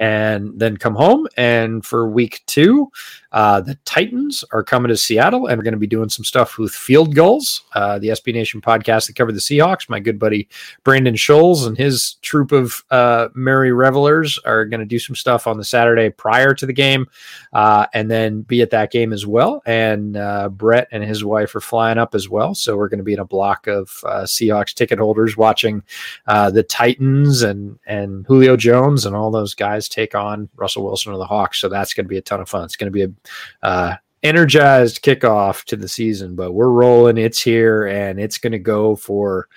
[0.00, 1.28] and then come home.
[1.36, 2.90] And for week two,
[3.32, 6.58] uh, the Titans are coming to Seattle and we're going to be doing some stuff
[6.58, 7.62] with Field Gulls.
[7.74, 9.90] uh, the SB Nation podcast that covered the Seahawks.
[9.90, 10.48] My good buddy
[10.84, 15.46] Brandon Scholes and his troop of uh, merry revelers are going to do some stuff
[15.46, 17.06] on the Saturday prior to the game
[17.52, 19.62] uh, and then be at that game as well.
[19.66, 22.54] And uh, Brett and his wife are flying up as well.
[22.54, 25.82] So we're going to be in a block of uh, Seahawks ticket holders watching
[26.26, 31.18] the Titans and, and Julio Jones and all those guys take on Russell Wilson or
[31.18, 31.60] the Hawks.
[31.60, 32.64] So that's going to be a ton of fun.
[32.64, 37.18] It's going to be a uh, energized kickoff to the season, but we're rolling.
[37.18, 39.48] It's here and it's going to go for,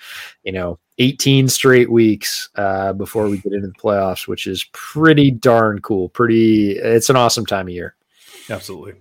[0.43, 5.31] you know, 18 straight weeks uh, before we get into the playoffs, which is pretty
[5.31, 6.10] darn cool.
[6.10, 7.95] Pretty, it's an awesome time of year.
[8.49, 8.93] Absolutely.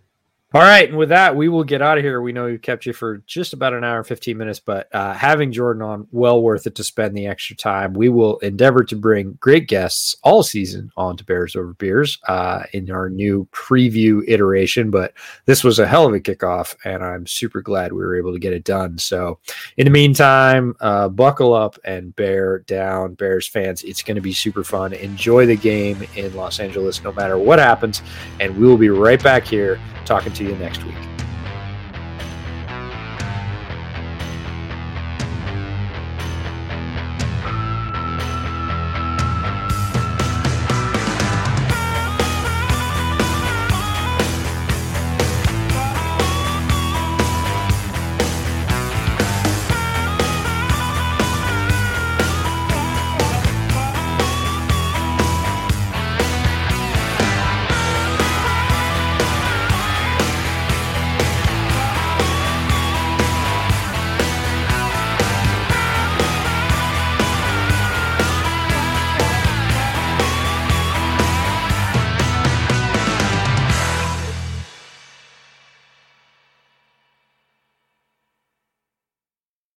[0.55, 2.20] All right, and with that, we will get out of here.
[2.20, 5.15] We know we've kept you for just about an hour and 15 minutes, but uh,
[5.15, 7.95] having Jourdan on, well worth it to spend the extra time.
[7.95, 12.65] We will endeavor to bring great guests all season on to Bears Over Beers uh,
[12.74, 14.91] in our new preview iteration.
[14.91, 15.15] But
[15.47, 18.39] this was a hell of a kickoff, and I'm super glad we were able to
[18.39, 18.99] get it done.
[18.99, 19.39] So,
[19.79, 23.85] in the meantime, uh, buckle up and bear down, Bears fans.
[23.85, 24.93] It's going to be super fun.
[24.93, 28.03] Enjoy the game in Los Angeles, no matter what happens,
[28.39, 31.12] and we will be right back here talking to you next week.